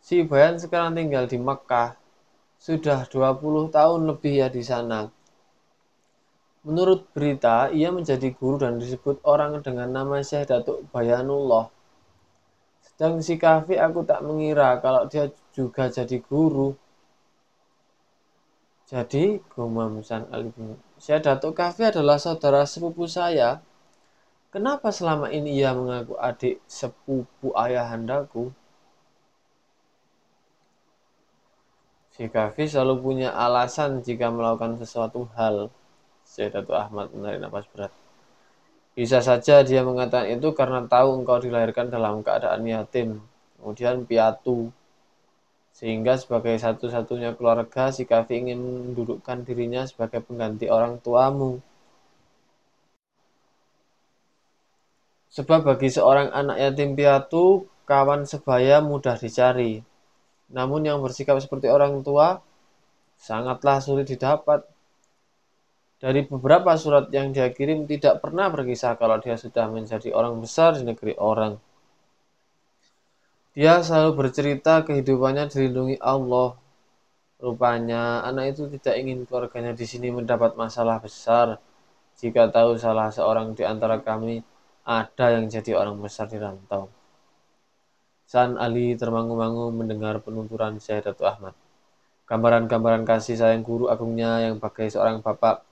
Si 0.00 0.24
Bayan 0.24 0.56
sekarang 0.56 0.96
tinggal 0.96 1.28
di 1.28 1.36
Mekah. 1.36 1.92
Sudah 2.56 3.04
20 3.04 3.68
tahun 3.68 4.00
lebih 4.08 4.40
ya 4.40 4.48
di 4.48 4.64
sana. 4.64 5.12
Menurut 6.64 7.08
berita, 7.12 7.68
ia 7.68 7.92
menjadi 7.92 8.32
guru 8.32 8.64
dan 8.64 8.80
disebut 8.80 9.20
orang 9.28 9.60
dengan 9.60 9.92
nama 9.92 10.24
Syekh 10.24 10.48
Datuk 10.48 10.88
Bayanullah. 10.88 11.68
Dan 12.96 13.20
si 13.20 13.36
Kafi 13.36 13.76
aku 13.76 14.08
tak 14.08 14.24
mengira 14.24 14.80
kalau 14.80 15.04
dia 15.04 15.28
juga 15.52 15.92
jadi 15.92 16.16
guru. 16.24 16.72
Jadi, 18.90 19.38
gumam 19.54 20.02
San 20.02 20.26
Ali 20.34 20.50
Saya 20.98 21.22
Datuk 21.22 21.54
Kafi 21.54 21.94
adalah 21.94 22.18
saudara 22.18 22.66
sepupu 22.66 23.06
saya. 23.06 23.62
Kenapa 24.50 24.90
selama 24.90 25.30
ini 25.30 25.62
ia 25.62 25.70
mengaku 25.70 26.18
adik 26.18 26.58
sepupu 26.66 27.54
ayahandaku? 27.54 28.50
Si 32.18 32.26
Kafi 32.26 32.66
selalu 32.66 32.98
punya 32.98 33.30
alasan 33.30 34.02
jika 34.02 34.26
melakukan 34.26 34.82
sesuatu 34.82 35.30
hal. 35.38 35.70
Saya 36.26 36.50
Datuk 36.50 36.74
Ahmad 36.74 37.14
menarik 37.14 37.46
nafas 37.46 37.70
berat. 37.70 37.94
Bisa 38.98 39.22
saja 39.22 39.62
dia 39.62 39.86
mengatakan 39.86 40.34
itu 40.34 40.50
karena 40.50 40.82
tahu 40.90 41.22
engkau 41.22 41.38
dilahirkan 41.38 41.94
dalam 41.94 42.26
keadaan 42.26 42.66
yatim, 42.66 43.22
kemudian 43.54 44.02
piatu. 44.02 44.74
Sehingga 45.70 46.18
sebagai 46.18 46.58
satu-satunya 46.58 47.38
keluarga, 47.38 47.94
si 47.94 48.04
Kafi 48.04 48.42
ingin 48.42 48.60
mendudukkan 48.92 49.46
dirinya 49.46 49.86
sebagai 49.86 50.20
pengganti 50.20 50.66
orang 50.68 51.00
tuamu. 51.00 51.62
Sebab 55.30 55.62
bagi 55.62 55.88
seorang 55.88 56.34
anak 56.34 56.58
yatim 56.58 56.98
piatu, 56.98 57.70
kawan 57.86 58.26
sebaya 58.26 58.82
mudah 58.82 59.14
dicari. 59.14 59.78
Namun 60.50 60.82
yang 60.82 60.98
bersikap 60.98 61.38
seperti 61.38 61.70
orang 61.70 62.02
tua, 62.02 62.42
sangatlah 63.14 63.78
sulit 63.78 64.10
didapat. 64.10 64.66
Dari 66.00 66.26
beberapa 66.26 66.74
surat 66.74 67.12
yang 67.14 67.30
dia 67.30 67.52
kirim 67.54 67.84
tidak 67.86 68.24
pernah 68.24 68.50
berkisah 68.50 68.96
kalau 68.98 69.20
dia 69.22 69.36
sudah 69.36 69.70
menjadi 69.70 70.10
orang 70.16 70.40
besar 70.42 70.74
di 70.74 70.82
negeri 70.82 71.14
orang. 71.14 71.60
Dia 73.60 73.84
selalu 73.84 74.24
bercerita 74.24 74.80
kehidupannya 74.88 75.52
dilindungi 75.52 76.00
Allah. 76.00 76.56
Rupanya 77.36 78.24
anak 78.24 78.56
itu 78.56 78.72
tidak 78.72 78.96
ingin 78.96 79.28
keluarganya 79.28 79.76
di 79.76 79.84
sini 79.84 80.08
mendapat 80.08 80.56
masalah 80.56 80.96
besar. 80.96 81.60
Jika 82.16 82.48
tahu 82.48 82.80
salah 82.80 83.12
seorang 83.12 83.52
di 83.52 83.60
antara 83.68 84.00
kami 84.00 84.40
ada 84.80 85.36
yang 85.36 85.52
jadi 85.52 85.76
orang 85.76 86.00
besar 86.00 86.32
di 86.32 86.40
rantau. 86.40 86.88
San 88.24 88.56
Ali 88.56 88.96
termangu-mangu 88.96 89.68
mendengar 89.76 90.24
penuturan 90.24 90.80
Syekh 90.80 91.04
Datuk 91.04 91.28
Ahmad. 91.28 91.52
Gambaran-gambaran 92.32 93.04
kasih 93.04 93.36
sayang 93.36 93.60
guru 93.60 93.92
agungnya 93.92 94.40
yang 94.40 94.56
bagai 94.56 94.88
seorang 94.88 95.20
bapak 95.20 95.68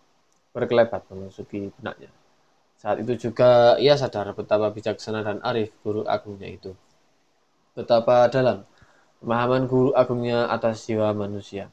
berkelebat 0.52 1.08
memasuki 1.08 1.72
benaknya. 1.80 2.12
Saat 2.76 3.00
itu 3.00 3.16
juga 3.16 3.80
ia 3.80 3.96
sadar 3.96 4.36
betapa 4.36 4.68
bijaksana 4.76 5.24
dan 5.24 5.40
arif 5.40 5.72
guru 5.80 6.04
agungnya 6.04 6.52
itu. 6.52 6.76
Betapa 7.78 8.26
dalam 8.26 8.66
pemahaman 9.22 9.70
guru 9.70 9.94
agungnya 9.94 10.50
atas 10.50 10.90
jiwa 10.90 11.14
manusia. 11.14 11.70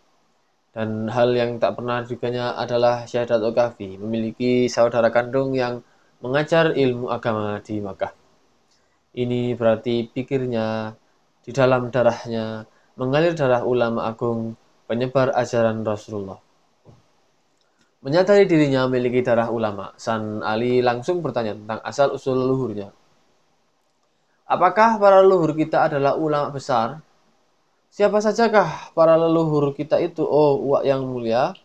Dan 0.70 1.10
hal 1.10 1.34
yang 1.34 1.58
tak 1.58 1.82
pernah 1.82 2.06
duganya 2.06 2.54
adalah 2.54 3.10
Syahadat 3.10 3.42
Okafi 3.42 3.98
memiliki 3.98 4.70
saudara 4.70 5.10
kandung 5.10 5.58
yang 5.58 5.82
mengajar 6.22 6.78
ilmu 6.78 7.10
agama 7.10 7.58
di 7.66 7.82
Makkah. 7.82 8.14
Ini 9.18 9.58
berarti 9.58 10.06
pikirnya 10.06 10.94
di 11.42 11.50
dalam 11.50 11.90
darahnya 11.90 12.70
mengalir 13.02 13.34
darah 13.34 13.66
ulama 13.66 14.06
agung 14.06 14.54
penyebar 14.86 15.34
ajaran 15.34 15.82
Rasulullah. 15.82 16.38
Menyadari 18.06 18.46
dirinya 18.46 18.86
memiliki 18.86 19.26
darah 19.26 19.50
ulama, 19.50 19.90
San 19.98 20.46
Ali 20.46 20.86
langsung 20.86 21.26
bertanya 21.26 21.58
tentang 21.58 21.82
asal-usul 21.82 22.38
leluhurnya. 22.38 22.94
Apakah 24.46 25.02
para 25.02 25.26
leluhur 25.26 25.58
kita 25.58 25.90
adalah 25.90 26.14
ulama 26.14 26.54
besar? 26.54 27.02
Siapa 27.90 28.22
sajakah 28.22 28.94
para 28.94 29.18
leluhur 29.18 29.74
kita 29.74 29.98
itu? 29.98 30.22
Oh, 30.22 30.62
uak 30.70 30.86
yang 30.86 31.02
mulia. 31.02 31.58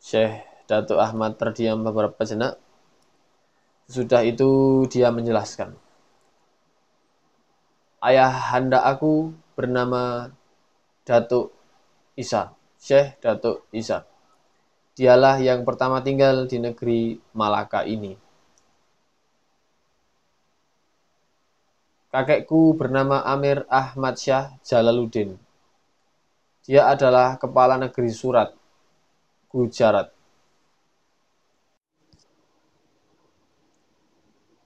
Syekh 0.00 0.40
Datuk 0.64 0.96
Ahmad 0.96 1.36
terdiam 1.36 1.84
beberapa 1.84 2.16
jenak. 2.24 2.56
Sudah 3.84 4.24
itu 4.24 4.84
dia 4.88 5.12
menjelaskan. 5.12 5.76
Ayah 8.00 8.32
handa 8.32 8.80
aku 8.80 9.36
bernama 9.52 10.32
Datuk 11.04 11.52
Isa. 12.16 12.56
Syekh 12.80 13.20
Datuk 13.20 13.68
Isa. 13.76 14.08
Dialah 14.96 15.36
yang 15.36 15.68
pertama 15.68 16.00
tinggal 16.00 16.48
di 16.48 16.64
negeri 16.64 17.20
Malaka 17.36 17.84
ini. 17.84 18.23
Kakekku 22.14 22.78
bernama 22.78 23.26
Amir 23.26 23.66
Ahmad 23.66 24.14
Syah 24.14 24.54
Jalaluddin. 24.62 25.34
Dia 26.62 26.86
adalah 26.86 27.34
kepala 27.42 27.74
negeri 27.74 28.06
Surat, 28.14 28.54
Gujarat. 29.50 30.14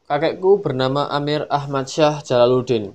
Kakekku 0.05 0.61
bernama 0.61 1.09
Amir 1.09 1.49
Ahmad 1.49 1.89
Syah 1.89 2.21
Jalaluddin. 2.21 2.93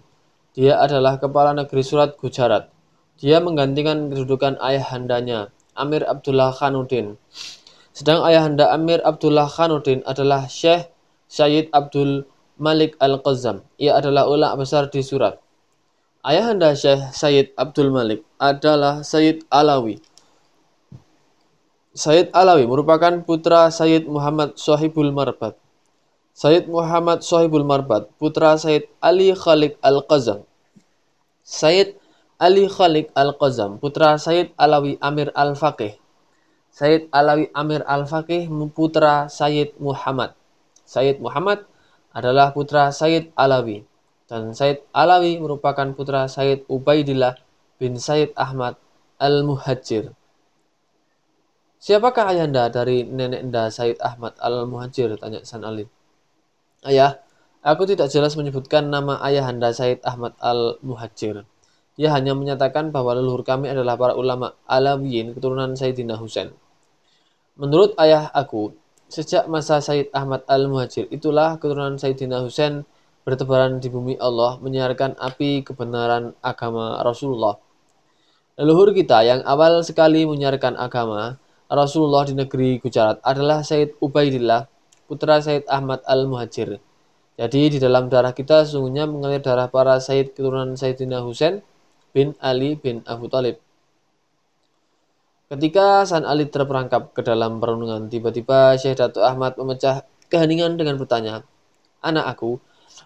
Dia 0.54 0.78
adalah 0.78 1.18
kepala 1.18 1.58
negeri 1.58 1.82
Surat, 1.82 2.14
Gujarat. 2.14 2.70
Dia 3.18 3.42
menggantikan 3.42 4.14
kedudukan 4.14 4.62
ayahandanya, 4.62 5.50
Amir 5.74 6.06
Abdullah 6.06 6.54
Khanuddin. 6.54 7.18
Sedang 7.90 8.22
ayahanda 8.22 8.70
Amir 8.70 9.02
Abdullah 9.02 9.50
Khanuddin 9.50 10.06
adalah 10.06 10.46
Syekh 10.46 10.94
Syed 11.26 11.74
Abdul 11.74 12.30
Malik 12.64 12.96
Al-Qazzam. 13.04 13.68
Ia 13.76 14.00
adalah 14.00 14.32
ulama 14.32 14.64
besar 14.64 14.88
di 14.88 15.04
Surat. 15.04 15.36
Ayahanda 16.24 16.72
Syekh 16.72 17.12
Sayyid 17.12 17.52
Abdul 17.60 17.92
Malik 17.92 18.24
adalah 18.40 19.04
Sayyid 19.04 19.44
Alawi. 19.52 20.00
Sayyid 21.92 22.32
Alawi 22.32 22.64
merupakan 22.64 23.12
putra 23.28 23.68
Sayyid 23.68 24.08
Muhammad 24.08 24.56
Sohibul 24.56 25.12
Marbat. 25.12 25.60
Sayyid 26.34 26.66
Muhammad 26.66 27.22
Sohibul 27.22 27.62
Marbat, 27.62 28.10
putra 28.18 28.58
Sayyid 28.58 28.90
Ali 28.98 29.38
Khalik 29.38 29.78
Al-Qazzam. 29.86 30.48
Sayyid 31.46 32.00
Ali 32.42 32.66
Khalik 32.66 33.14
Al-Qazzam, 33.14 33.78
putra 33.78 34.18
Sayyid 34.18 34.50
Alawi 34.58 34.98
Amir 34.98 35.30
Al-Faqih. 35.38 35.94
Sayyid 36.74 37.14
Alawi 37.14 37.54
Amir 37.54 37.86
Al-Faqih, 37.86 38.50
putra 38.74 39.30
Sayyid 39.30 39.78
Muhammad. 39.78 40.34
Sayyid 40.90 41.22
Muhammad 41.22 41.70
adalah 42.14 42.54
putra 42.54 42.94
Said 42.94 43.34
Alawi 43.34 43.84
dan 44.30 44.56
Said 44.56 44.82
Alawi 44.96 45.38
merupakan 45.38 45.86
putra 45.94 46.26
Said 46.32 46.64
Ubaidillah 46.66 47.38
bin 47.78 48.00
Said 48.00 48.32
Ahmad 48.34 48.80
Al-Muhajir. 49.20 50.16
Siapakah 51.84 52.32
ayahanda 52.32 52.72
dari 52.72 53.04
nenek 53.04 53.44
anda 53.44 53.68
Said 53.68 54.00
Ahmad 54.00 54.40
Al-Muhajir? 54.40 55.20
Tanya 55.20 55.44
San 55.44 55.68
Ali. 55.68 55.84
Ayah, 56.88 57.20
aku 57.60 57.84
tidak 57.84 58.08
jelas 58.08 58.40
menyebutkan 58.40 58.88
nama 58.88 59.20
ayahanda 59.20 59.76
Said 59.76 60.00
Ahmad 60.08 60.34
Al-Muhajir. 60.40 61.44
Dia 61.94 62.10
hanya 62.16 62.34
menyatakan 62.34 62.90
bahwa 62.90 63.14
leluhur 63.14 63.46
kami 63.46 63.70
adalah 63.70 63.94
para 64.00 64.18
ulama 64.18 64.58
Alawiyin 64.66 65.38
keturunan 65.38 65.78
Sayyidina 65.78 66.18
Husain. 66.18 66.50
Menurut 67.54 67.94
ayah 68.02 68.34
aku, 68.34 68.74
Sejak 69.14 69.46
masa 69.46 69.78
Said 69.78 70.10
Ahmad 70.10 70.42
Al-Muhajir, 70.50 71.06
itulah 71.14 71.62
keturunan 71.62 72.02
Sayyidina 72.02 72.42
Husain 72.42 72.82
bertebaran 73.22 73.78
di 73.78 73.86
bumi 73.86 74.18
Allah 74.18 74.58
menyiarkan 74.58 75.22
api 75.22 75.62
kebenaran 75.62 76.34
agama 76.42 76.98
Rasulullah. 77.06 77.62
Leluhur 78.58 78.90
kita 78.90 79.22
yang 79.22 79.46
awal 79.46 79.86
sekali 79.86 80.26
menyiarkan 80.26 80.82
agama 80.82 81.38
Rasulullah 81.70 82.26
di 82.26 82.34
negeri 82.34 82.82
Gujarat 82.82 83.22
adalah 83.22 83.62
Said 83.62 83.94
Ubaidillah, 84.02 84.66
putra 85.06 85.38
Said 85.46 85.70
Ahmad 85.70 86.02
Al-Muhajir. 86.10 86.82
Jadi 87.38 87.62
di 87.70 87.78
dalam 87.78 88.10
darah 88.10 88.34
kita 88.34 88.66
sesungguhnya 88.66 89.06
mengalir 89.06 89.46
darah 89.46 89.70
para 89.70 90.02
Said 90.02 90.34
keturunan 90.34 90.74
Sayyidina 90.74 91.22
Husain 91.22 91.62
bin 92.18 92.34
Ali 92.42 92.82
bin 92.82 93.06
Abu 93.06 93.30
Talib. 93.30 93.62
Ketika 95.54 96.02
San 96.10 96.26
Ali 96.26 96.50
terperangkap 96.50 97.14
ke 97.14 97.22
dalam 97.22 97.62
perenungan, 97.62 98.10
tiba-tiba 98.10 98.74
Syekh 98.74 98.98
Datuk 98.98 99.22
Ahmad 99.22 99.54
memecah 99.54 100.02
keheningan 100.26 100.82
dengan 100.82 100.98
bertanya, 100.98 101.46
Anak 102.02 102.26
aku, 102.26 102.58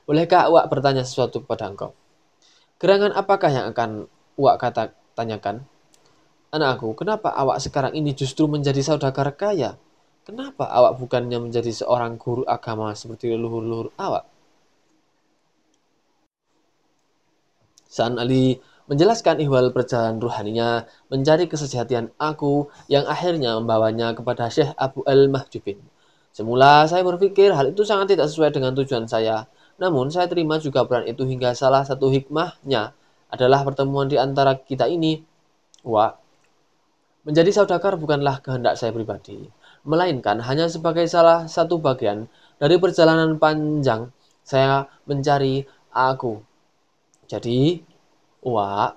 bolehkah 0.08 0.48
awak 0.48 0.72
bertanya 0.72 1.04
sesuatu 1.04 1.44
kepada 1.44 1.68
engkau? 1.68 1.92
Gerangan 2.80 3.12
apakah 3.20 3.52
yang 3.52 3.68
akan 3.76 4.08
awak 4.40 4.64
kata 4.64 4.96
tanyakan? 5.12 5.68
Anak 6.56 6.80
aku, 6.80 6.96
kenapa 6.96 7.36
awak 7.36 7.60
sekarang 7.60 7.92
ini 7.92 8.16
justru 8.16 8.48
menjadi 8.48 8.80
saudagar 8.80 9.28
kaya? 9.36 9.76
Kenapa 10.24 10.72
awak 10.72 11.04
bukannya 11.04 11.44
menjadi 11.44 11.76
seorang 11.76 12.16
guru 12.16 12.48
agama 12.48 12.96
seperti 12.96 13.28
leluhur-leluhur 13.28 13.92
awak? 14.00 14.24
San 17.92 18.16
Ali 18.16 18.56
menjelaskan 18.88 19.44
ihwal 19.44 19.72
perjalanan 19.76 20.20
ruhaninya 20.24 20.88
mencari 21.12 21.52
kesejatian 21.52 22.16
aku 22.16 22.72
yang 22.88 23.04
akhirnya 23.04 23.60
membawanya 23.60 24.16
kepada 24.16 24.48
Syekh 24.48 24.72
Abu 24.80 25.04
Al-Mahjubin. 25.04 25.80
Semula 26.32 26.88
saya 26.88 27.04
berpikir 27.04 27.52
hal 27.52 27.76
itu 27.76 27.84
sangat 27.84 28.16
tidak 28.16 28.32
sesuai 28.32 28.56
dengan 28.56 28.72
tujuan 28.80 29.04
saya, 29.06 29.46
namun 29.76 30.08
saya 30.08 30.32
terima 30.32 30.56
juga 30.58 30.88
peran 30.88 31.04
itu 31.04 31.28
hingga 31.28 31.52
salah 31.52 31.84
satu 31.84 32.08
hikmahnya 32.10 32.96
adalah 33.28 33.68
pertemuan 33.68 34.08
di 34.08 34.16
antara 34.16 34.56
kita 34.56 34.88
ini. 34.88 35.20
Wah, 35.84 36.16
menjadi 37.28 37.52
saudagar 37.52 38.00
bukanlah 38.00 38.40
kehendak 38.40 38.80
saya 38.80 38.96
pribadi, 38.96 39.52
melainkan 39.84 40.40
hanya 40.40 40.72
sebagai 40.72 41.04
salah 41.12 41.44
satu 41.46 41.76
bagian 41.84 42.32
dari 42.56 42.80
perjalanan 42.80 43.36
panjang 43.36 44.16
saya 44.48 44.88
mencari 45.04 45.68
aku. 45.92 46.40
Jadi, 47.28 47.84
Wah, 48.48 48.96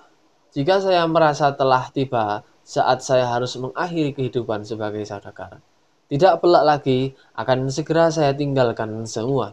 jika 0.55 0.79
saya 0.79 1.03
merasa 1.11 1.51
telah 1.51 1.91
tiba 1.91 2.47
saat 2.63 3.03
saya 3.03 3.27
harus 3.27 3.59
mengakhiri 3.59 4.15
kehidupan 4.15 4.63
sebagai 4.63 5.03
saudagar, 5.03 5.59
tidak 6.07 6.39
pelak 6.39 6.63
lagi 6.63 7.11
akan 7.35 7.67
segera 7.67 8.07
saya 8.07 8.31
tinggalkan 8.31 9.03
semua. 9.03 9.51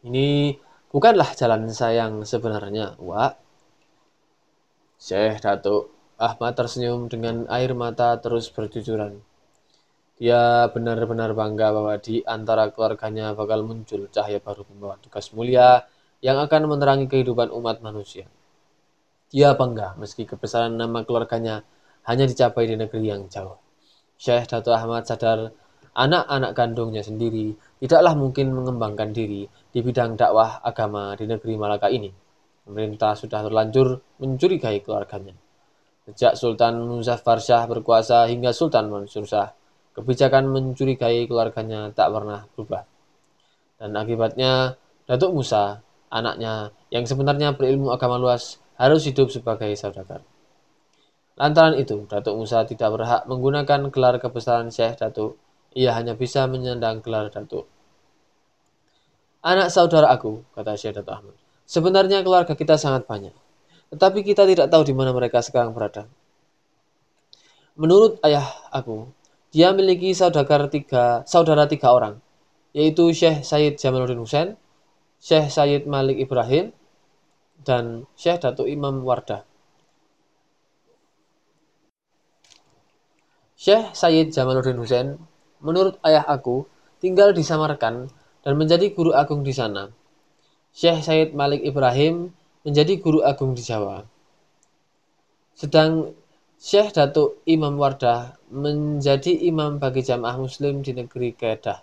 Ini 0.00 0.56
bukanlah 0.88 1.36
jalan 1.36 1.68
saya 1.68 2.08
yang 2.08 2.24
sebenarnya, 2.24 2.96
Wah. 3.04 3.36
Syekh 4.96 5.44
Datuk 5.44 5.92
Ahmad 6.16 6.56
tersenyum 6.56 7.12
dengan 7.12 7.44
air 7.52 7.76
mata 7.76 8.16
terus 8.16 8.48
berjujuran. 8.48 9.20
Dia 10.16 10.72
benar-benar 10.72 11.36
bangga 11.36 11.68
bahwa 11.70 11.94
di 12.00 12.24
antara 12.24 12.72
keluarganya 12.72 13.36
bakal 13.36 13.60
muncul 13.62 14.08
cahaya 14.08 14.40
baru 14.40 14.64
membawa 14.72 14.96
tugas 14.98 15.30
mulia 15.36 15.84
yang 16.24 16.40
akan 16.42 16.66
menerangi 16.66 17.06
kehidupan 17.06 17.52
umat 17.54 17.78
manusia. 17.84 18.26
Dia 19.28 19.52
bangga 19.52 19.92
meski 20.00 20.24
kebesaran 20.24 20.72
nama 20.72 21.04
keluarganya 21.04 21.60
hanya 22.08 22.24
dicapai 22.24 22.64
di 22.64 22.80
negeri 22.80 23.12
yang 23.12 23.28
jauh. 23.28 23.60
Syekh 24.16 24.48
Dato 24.48 24.72
Ahmad 24.72 25.04
sadar 25.04 25.52
anak-anak 25.92 26.56
kandungnya 26.56 27.04
sendiri 27.04 27.52
tidaklah 27.76 28.16
mungkin 28.16 28.56
mengembangkan 28.56 29.12
diri 29.12 29.44
di 29.46 29.78
bidang 29.84 30.16
dakwah 30.16 30.64
agama 30.64 31.12
di 31.12 31.28
negeri 31.28 31.60
Malaka 31.60 31.92
ini. 31.92 32.08
Pemerintah 32.64 33.12
sudah 33.12 33.44
terlanjur 33.44 34.00
mencurigai 34.16 34.80
keluarganya. 34.80 35.36
Sejak 36.08 36.40
Sultan 36.40 36.88
Muzaffar 36.88 37.36
Shah 37.36 37.68
berkuasa 37.68 38.24
hingga 38.32 38.56
Sultan 38.56 38.88
Mansur 38.88 39.28
Shah, 39.28 39.52
kebijakan 39.92 40.48
mencurigai 40.48 41.28
keluarganya 41.28 41.92
tak 41.92 42.08
pernah 42.12 42.48
berubah. 42.56 42.84
Dan 43.76 43.92
akibatnya, 43.92 44.76
Datuk 45.04 45.36
Musa, 45.36 45.80
anaknya 46.08 46.72
yang 46.88 47.04
sebenarnya 47.04 47.56
berilmu 47.56 47.92
agama 47.92 48.16
luas, 48.16 48.60
harus 48.78 49.02
hidup 49.10 49.28
sebagai 49.34 49.74
saudagar. 49.74 50.22
Lantaran 51.38 51.78
itu, 51.78 52.06
Datuk 52.06 52.34
Musa 52.34 52.62
tidak 52.66 52.94
berhak 52.94 53.22
menggunakan 53.26 53.90
gelar 53.90 54.18
kebesaran 54.18 54.70
Syekh 54.70 54.98
Datuk. 54.98 55.38
Ia 55.74 55.94
hanya 55.94 56.14
bisa 56.14 56.46
menyandang 56.46 57.02
gelar 57.02 57.30
Datuk. 57.30 57.66
Anak 59.42 59.70
saudara 59.70 60.10
aku, 60.10 60.42
kata 60.54 60.74
Syekh 60.74 60.98
Datuk 60.98 61.14
Ahmad. 61.14 61.36
Sebenarnya 61.62 62.22
keluarga 62.26 62.58
kita 62.58 62.74
sangat 62.74 63.06
banyak. 63.06 63.34
Tetapi 63.94 64.26
kita 64.26 64.46
tidak 64.46 64.66
tahu 64.70 64.82
di 64.86 64.94
mana 64.94 65.14
mereka 65.14 65.38
sekarang 65.42 65.74
berada. 65.74 66.10
Menurut 67.78 68.18
ayah 68.26 68.46
aku, 68.74 69.06
dia 69.54 69.70
memiliki 69.70 70.10
saudagar 70.10 70.66
tiga, 70.66 71.22
saudara 71.22 71.70
tiga 71.70 71.94
orang, 71.94 72.18
yaitu 72.74 73.14
Syekh 73.14 73.46
Said 73.46 73.78
Jamaluddin 73.78 74.18
Hussein, 74.18 74.48
Syekh 75.22 75.54
Said 75.54 75.86
Malik 75.86 76.18
Ibrahim, 76.18 76.74
dan 77.62 78.06
Syekh 78.14 78.42
Datuk 78.44 78.70
Imam 78.70 79.02
Wardah. 79.02 79.42
Syekh 83.58 83.90
Sayyid 83.90 84.30
Jamaluddin 84.30 84.78
Hussein, 84.78 85.18
menurut 85.58 85.98
ayah 86.06 86.22
aku, 86.22 86.70
tinggal 87.02 87.34
di 87.34 87.42
Samarkand 87.42 88.10
dan 88.46 88.54
menjadi 88.54 88.94
guru 88.94 89.10
agung 89.10 89.42
di 89.42 89.50
sana. 89.50 89.90
Syekh 90.70 91.02
Sayyid 91.02 91.30
Malik 91.34 91.66
Ibrahim 91.66 92.30
menjadi 92.62 93.02
guru 93.02 93.26
agung 93.26 93.58
di 93.58 93.62
Jawa. 93.66 94.06
Sedang 95.58 96.14
Syekh 96.58 96.94
Datuk 96.94 97.42
Imam 97.50 97.78
Wardah 97.78 98.38
menjadi 98.50 99.30
imam 99.46 99.82
bagi 99.82 100.06
jamaah 100.06 100.38
muslim 100.38 100.82
di 100.82 100.94
negeri 100.94 101.34
Kedah. 101.34 101.82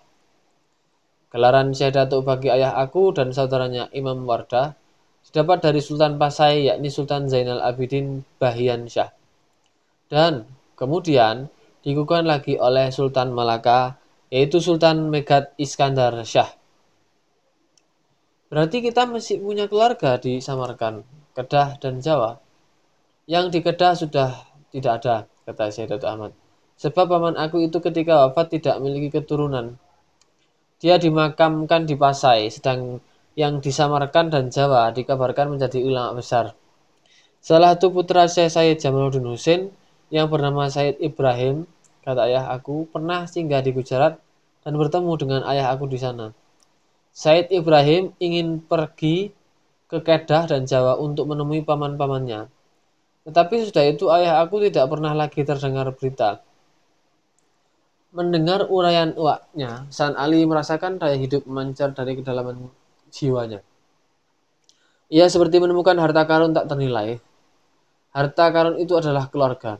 Gelaran 1.28 1.76
Syekh 1.76 1.96
Datuk 1.96 2.24
bagi 2.24 2.48
ayah 2.48 2.72
aku 2.76 3.12
dan 3.12 3.36
saudaranya 3.36 3.92
Imam 3.92 4.24
Wardah 4.24 4.85
didapat 5.30 5.58
dari 5.58 5.82
Sultan 5.82 6.16
Pasai 6.16 6.70
yakni 6.70 6.86
Sultan 6.86 7.26
Zainal 7.26 7.58
Abidin 7.58 8.22
Bahian 8.38 8.86
Syah. 8.86 9.10
Dan 10.06 10.46
kemudian 10.78 11.50
dikukuhkan 11.82 12.26
lagi 12.26 12.54
oleh 12.54 12.94
Sultan 12.94 13.34
Malaka 13.34 13.98
yaitu 14.30 14.62
Sultan 14.62 15.10
Megat 15.10 15.54
Iskandar 15.58 16.14
Syah. 16.22 16.50
Berarti 18.46 18.78
kita 18.78 19.10
masih 19.10 19.42
punya 19.42 19.66
keluarga 19.66 20.22
di 20.22 20.38
Samarkand, 20.38 21.02
Kedah, 21.34 21.82
dan 21.82 21.98
Jawa. 21.98 22.38
Yang 23.26 23.58
di 23.58 23.60
Kedah 23.66 23.92
sudah 23.98 24.30
tidak 24.70 25.02
ada, 25.02 25.26
kata 25.50 25.74
Datuk 25.90 26.06
Ahmad. 26.06 26.32
Sebab 26.78 27.10
paman 27.10 27.34
aku 27.34 27.66
itu 27.66 27.82
ketika 27.82 28.28
wafat 28.28 28.54
tidak 28.60 28.78
memiliki 28.78 29.18
keturunan. 29.18 29.74
Dia 30.78 31.00
dimakamkan 31.00 31.88
di 31.88 31.98
Pasai, 31.98 32.52
sedang 32.52 33.02
yang 33.36 33.60
di 33.60 33.68
Samarkand 33.68 34.32
dan 34.32 34.48
Jawa 34.48 34.88
dikabarkan 34.96 35.54
menjadi 35.54 35.84
ulama 35.84 36.16
besar. 36.16 36.56
Salah 37.44 37.76
satu 37.76 37.92
putra 37.92 38.26
Syekh 38.26 38.48
Said 38.48 38.80
Jamaluddin 38.80 39.28
Husin 39.28 39.68
yang 40.08 40.32
bernama 40.32 40.72
Said 40.72 40.96
Ibrahim, 40.98 41.68
kata 42.00 42.32
ayah 42.32 42.48
aku, 42.48 42.88
pernah 42.88 43.28
singgah 43.28 43.60
di 43.60 43.76
Gujarat 43.76 44.16
dan 44.64 44.72
bertemu 44.74 45.12
dengan 45.20 45.40
ayah 45.46 45.70
aku 45.70 45.84
di 45.84 46.00
sana. 46.00 46.32
Said 47.12 47.52
Ibrahim 47.52 48.16
ingin 48.18 48.64
pergi 48.64 49.30
ke 49.86 50.00
Kedah 50.00 50.50
dan 50.50 50.64
Jawa 50.64 50.96
untuk 50.98 51.28
menemui 51.28 51.62
paman-pamannya. 51.62 52.48
Tetapi 53.28 53.54
sudah 53.68 53.84
itu 53.84 54.08
ayah 54.10 54.40
aku 54.42 54.64
tidak 54.64 54.88
pernah 54.90 55.12
lagi 55.12 55.44
terdengar 55.44 55.86
berita. 55.92 56.40
Mendengar 58.16 58.64
uraian 58.72 59.12
uaknya, 59.12 59.84
San 59.92 60.16
Ali 60.16 60.40
merasakan 60.48 60.96
daya 60.96 61.20
hidup 61.20 61.44
memancar 61.44 61.92
dari 61.92 62.16
kedalaman 62.16 62.72
jiwanya. 63.10 63.60
Ia 65.06 65.30
seperti 65.30 65.62
menemukan 65.62 65.94
harta 66.02 66.26
karun 66.26 66.50
tak 66.50 66.66
ternilai. 66.66 67.22
Harta 68.10 68.50
karun 68.50 68.76
itu 68.82 68.98
adalah 68.98 69.30
keluarga. 69.30 69.78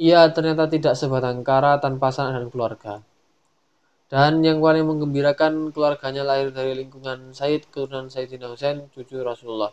Ia 0.00 0.32
ternyata 0.32 0.66
tidak 0.66 0.96
sebatang 0.96 1.44
kara 1.44 1.76
tanpa 1.78 2.08
sanak 2.10 2.40
dan 2.40 2.46
keluarga. 2.48 2.94
Dan 4.10 4.42
yang 4.42 4.58
paling 4.58 4.82
menggembirakan 4.82 5.70
keluarganya 5.70 6.26
lahir 6.26 6.50
dari 6.50 6.74
lingkungan 6.74 7.30
Said 7.30 7.70
keturunan 7.70 8.10
Sayyidina 8.10 8.50
Husain, 8.50 8.90
cucu 8.90 9.22
Rasulullah. 9.22 9.70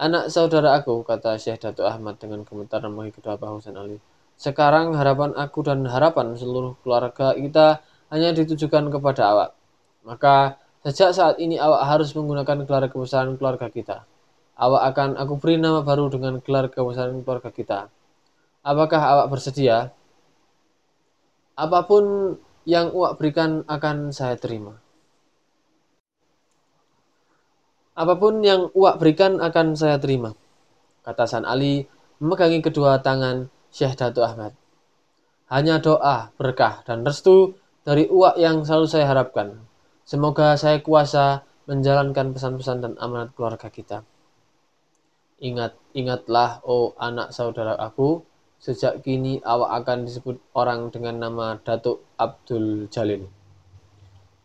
Anak 0.00 0.32
saudara 0.32 0.76
aku, 0.76 1.04
kata 1.04 1.36
Syekh 1.36 1.60
Datuk 1.60 1.84
Ahmad 1.84 2.16
dengan 2.16 2.44
gemetar 2.48 2.80
memanggil 2.84 3.20
kedua 3.20 3.36
Pak 3.36 3.48
Husain 3.52 3.76
Ali. 3.76 4.00
Sekarang 4.36 4.96
harapan 4.96 5.32
aku 5.36 5.64
dan 5.64 5.84
harapan 5.84 6.36
seluruh 6.36 6.76
keluarga 6.80 7.32
kita 7.36 7.84
hanya 8.12 8.32
ditujukan 8.32 8.92
kepada 8.92 9.22
awak. 9.28 9.50
Maka 10.04 10.60
sejak 10.86 11.10
saat 11.10 11.36
ini 11.42 11.58
awak 11.58 11.82
harus 11.82 12.14
menggunakan 12.14 12.62
gelar 12.62 12.86
kebesaran 12.86 13.34
keluarga 13.34 13.66
kita. 13.66 14.06
Awak 14.54 14.82
akan 14.94 15.10
aku 15.18 15.34
beri 15.42 15.58
nama 15.58 15.82
baru 15.82 16.06
dengan 16.06 16.38
gelar 16.38 16.70
kebesaran 16.70 17.18
keluarga 17.26 17.50
kita. 17.50 17.90
Apakah 18.62 19.02
awak 19.02 19.26
bersedia? 19.34 19.90
Apa 21.58 21.82
pun 21.90 22.38
yang 22.62 22.94
awak 22.94 23.18
berikan 23.18 23.66
akan 23.66 24.14
saya 24.14 24.38
terima. 24.38 24.78
Apa 27.96 28.20
pun 28.20 28.44
yang 28.44 28.68
Uak 28.76 29.00
berikan 29.00 29.40
akan 29.40 29.72
saya 29.72 29.96
terima, 29.96 30.36
kata 31.00 31.24
San 31.24 31.48
Ali 31.48 31.88
memegangi 32.20 32.60
kedua 32.60 33.00
tangan 33.00 33.48
Syekh 33.72 33.96
Datuk 33.96 34.20
Ahmad. 34.20 34.52
Hanya 35.48 35.80
doa, 35.80 36.28
berkah, 36.36 36.84
dan 36.84 37.08
restu 37.08 37.56
dari 37.88 38.04
Uak 38.04 38.36
yang 38.36 38.68
selalu 38.68 38.84
saya 38.84 39.08
harapkan. 39.08 39.64
Semoga 40.06 40.54
saya 40.54 40.78
kuasa 40.86 41.42
menjalankan 41.66 42.30
pesan-pesan 42.30 42.78
dan 42.78 42.92
amanat 43.02 43.34
keluarga 43.34 43.66
kita. 43.66 44.06
Ingat, 45.42 45.74
ingatlah, 45.98 46.62
oh 46.62 46.94
anak 46.94 47.34
saudara 47.34 47.74
aku, 47.74 48.22
sejak 48.62 49.02
kini 49.02 49.42
awak 49.42 49.82
akan 49.82 50.06
disebut 50.06 50.38
orang 50.54 50.94
dengan 50.94 51.26
nama 51.26 51.58
Datuk 51.58 52.06
Abdul 52.22 52.86
Jalil. 52.86 53.26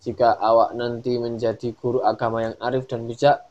Jika 0.02 0.34
awak 0.34 0.74
nanti 0.74 1.22
menjadi 1.22 1.78
guru 1.78 2.02
agama 2.02 2.42
yang 2.42 2.58
arif 2.58 2.90
dan 2.90 3.06
bijak, 3.06 3.46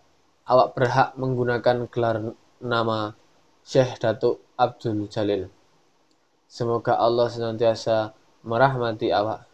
awak 0.50 0.74
berhak 0.74 1.14
menggunakan 1.14 1.86
gelar 1.94 2.34
nama 2.58 3.14
Syekh 3.62 4.02
Datuk 4.02 4.42
Abdul 4.58 5.06
Jalil. 5.06 5.46
Semoga 6.50 6.98
Allah 6.98 7.30
senantiasa 7.30 8.18
merahmati 8.42 9.14
awak. 9.14 9.49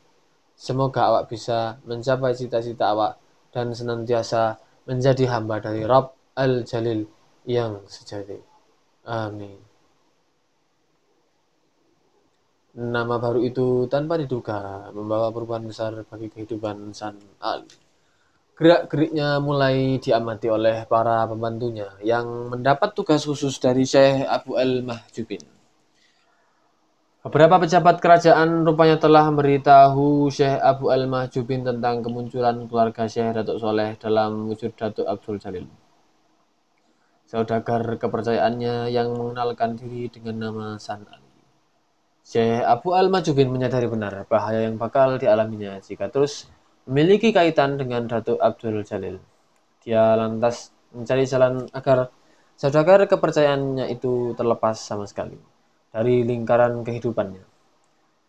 Semoga 0.57 1.13
awak 1.13 1.29
bisa 1.29 1.77
mencapai 1.85 2.33
cita-cita 2.33 2.97
awak 2.97 3.21
dan 3.53 3.77
senantiasa 3.77 4.57
menjadi 4.89 5.29
hamba 5.37 5.61
dari 5.61 5.85
Rabb 5.85 6.17
Al-Jalil 6.33 7.05
yang 7.45 7.85
sejati. 7.85 8.41
Amin. 9.05 9.61
Nama 12.77 13.17
baru 13.17 13.41
itu 13.41 13.89
tanpa 13.89 14.21
diduga 14.21 14.93
membawa 14.93 15.33
perubahan 15.33 15.65
besar 15.65 15.97
bagi 16.05 16.29
kehidupan 16.29 16.93
San 16.93 17.17
Ali. 17.41 17.73
Gerak-geriknya 18.57 19.41
mulai 19.41 20.01
diamati 20.01 20.49
oleh 20.49 20.89
para 20.89 21.25
pembantunya 21.29 21.93
yang 22.05 22.53
mendapat 22.53 22.93
tugas 22.97 23.25
khusus 23.25 23.57
dari 23.61 23.85
Syekh 23.85 24.25
Abu 24.29 24.57
Al-Mahjubin. 24.57 25.56
Beberapa 27.27 27.59
pejabat 27.59 27.99
kerajaan 27.99 28.62
rupanya 28.62 29.03
telah 29.03 29.27
memberitahu 29.27 30.31
Syekh 30.31 30.62
Abu 30.62 30.95
Al-Mahjubin 30.95 31.66
tentang 31.66 31.99
kemunculan 31.99 32.70
keluarga 32.70 33.11
Syekh 33.11 33.35
Datuk 33.35 33.59
Soleh 33.59 33.99
dalam 33.99 34.47
wujud 34.47 34.70
Datuk 34.79 35.03
Abdul 35.03 35.43
Jalil. 35.43 35.66
Saudagar 37.27 37.83
kepercayaannya 37.99 38.95
yang 38.95 39.11
mengenalkan 39.18 39.74
diri 39.74 40.07
dengan 40.07 40.39
nama 40.39 40.79
San 40.79 41.03
Ali. 41.11 41.27
Syekh 42.22 42.62
Abu 42.62 42.95
Al-Majubin 42.95 43.51
menyadari 43.51 43.91
benar 43.91 44.22
bahaya 44.31 44.62
yang 44.62 44.79
bakal 44.79 45.18
dialaminya 45.18 45.83
jika 45.83 46.07
terus 46.07 46.47
memiliki 46.87 47.35
kaitan 47.35 47.74
dengan 47.74 48.07
Datuk 48.07 48.39
Abdul 48.39 48.87
Jalil. 48.87 49.18
Dia 49.83 50.14
lantas 50.14 50.70
mencari 50.95 51.27
jalan 51.27 51.66
agar 51.74 52.07
saudagar 52.55 53.03
kepercayaannya 53.11 53.91
itu 53.91 54.31
terlepas 54.39 54.79
sama 54.79 55.11
sekali 55.11 55.56
dari 55.91 56.22
lingkaran 56.26 56.82
kehidupannya. 56.87 57.45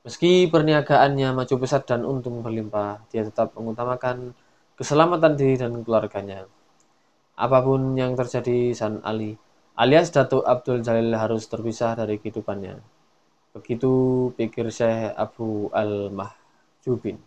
Meski 0.08 0.48
perniagaannya 0.48 1.36
maju 1.36 1.56
pesat 1.60 1.84
dan 1.84 2.08
untung 2.08 2.40
berlimpah, 2.40 3.04
dia 3.12 3.28
tetap 3.28 3.52
mengutamakan 3.60 4.32
keselamatan 4.80 5.36
diri 5.36 5.60
dan 5.60 5.84
keluarganya. 5.84 6.48
Apa 7.38 7.60
pun 7.62 7.94
yang 8.00 8.16
terjadi, 8.16 8.72
San 8.74 9.04
Ali 9.04 9.36
alias 9.78 10.10
Datuk 10.10 10.42
Abdul 10.42 10.82
Jalil 10.82 11.14
harus 11.14 11.46
terpisah 11.46 11.94
dari 11.94 12.18
kehidupannya. 12.18 12.82
Begitu 13.54 13.94
pikir 14.34 14.74
Syekh 14.74 15.14
Abu 15.14 15.70
Al-Mahjubin. 15.70 17.22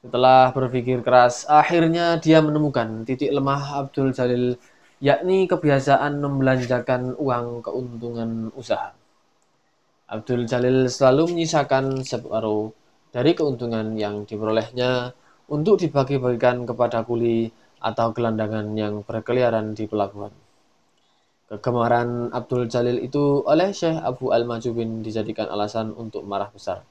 Setelah 0.00 0.56
berpikir 0.56 1.04
keras, 1.04 1.44
akhirnya 1.44 2.16
dia 2.16 2.40
menemukan 2.40 3.04
titik 3.04 3.28
lemah 3.28 3.84
Abdul 3.84 4.16
Jalil, 4.16 4.56
yakni 4.96 5.44
kebiasaan 5.44 6.24
membelanjakan 6.24 7.16
uang 7.20 7.60
keuntungan 7.60 8.48
usaha. 8.56 8.96
Abdul 10.06 10.46
Jalil 10.46 10.86
selalu 10.86 11.34
menyisakan 11.34 12.00
separuh 12.06 12.70
dari 13.10 13.34
keuntungan 13.34 13.98
yang 13.98 14.24
diperolehnya 14.24 15.12
untuk 15.50 15.82
dibagi-bagikan 15.82 16.64
kepada 16.64 17.02
kuli 17.02 17.50
atau 17.82 18.14
gelandangan 18.14 18.72
yang 18.78 19.02
berkeliaran 19.02 19.76
di 19.76 19.84
pelabuhan. 19.84 20.32
Kegemaran 21.46 22.34
Abdul 22.34 22.66
Jalil 22.66 22.98
itu 23.02 23.46
oleh 23.46 23.70
Syekh 23.70 24.02
Abu 24.02 24.34
Al-Majubin 24.34 25.06
dijadikan 25.06 25.46
alasan 25.46 25.94
untuk 25.94 26.26
marah 26.26 26.50
besar. 26.50 26.82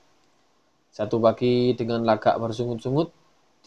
Satu 0.96 1.20
pagi 1.20 1.76
dengan 1.76 2.08
lagak 2.08 2.40
bersungut-sungut, 2.40 3.12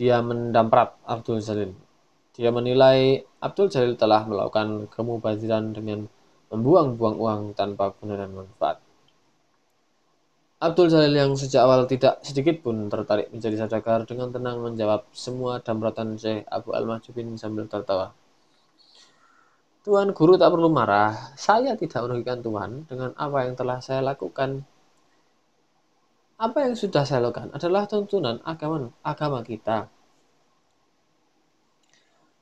dia 0.01 0.24
mendamprat 0.24 0.97
Abdul 1.05 1.45
Jalil. 1.45 1.76
Dia 2.39 2.55
menilai 2.55 3.26
Abdul 3.43 3.66
Jalil 3.66 3.99
telah 3.99 4.22
melakukan 4.22 4.86
kemubaziran 4.95 5.74
dengan 5.74 6.07
membuang-buang 6.55 7.18
uang 7.18 7.41
tanpa 7.59 7.91
guna 7.99 8.14
dan 8.14 8.30
manfaat. 8.30 8.78
Abdul 10.62 10.86
Jalil 10.86 11.14
yang 11.18 11.34
sejak 11.34 11.66
awal 11.66 11.91
tidak 11.91 12.22
sedikit 12.22 12.62
pun 12.62 12.86
tertarik 12.86 13.34
menjadi 13.34 13.66
sadagar 13.66 14.07
dengan 14.07 14.30
tenang 14.30 14.62
menjawab 14.62 15.11
semua 15.11 15.59
damratan 15.59 16.14
Syekh 16.14 16.47
Abu 16.47 16.74
Al-Mahjubin 16.74 17.34
sambil 17.34 17.66
tertawa. 17.66 18.14
Tuan 19.82 20.14
guru 20.14 20.39
tak 20.39 20.51
perlu 20.55 20.70
marah. 20.70 21.34
Saya 21.34 21.74
tidak 21.74 22.07
merugikan 22.07 22.39
Tuhan 22.39 22.86
dengan 22.86 23.14
apa 23.18 23.51
yang 23.51 23.55
telah 23.59 23.78
saya 23.82 24.03
lakukan. 24.03 24.62
Apa 26.39 26.59
yang 26.70 26.78
sudah 26.78 27.03
saya 27.03 27.18
lakukan 27.18 27.51
adalah 27.51 27.86
tuntunan 27.91 28.39
agama, 28.47 28.95
agama 29.03 29.43
kita. 29.43 29.91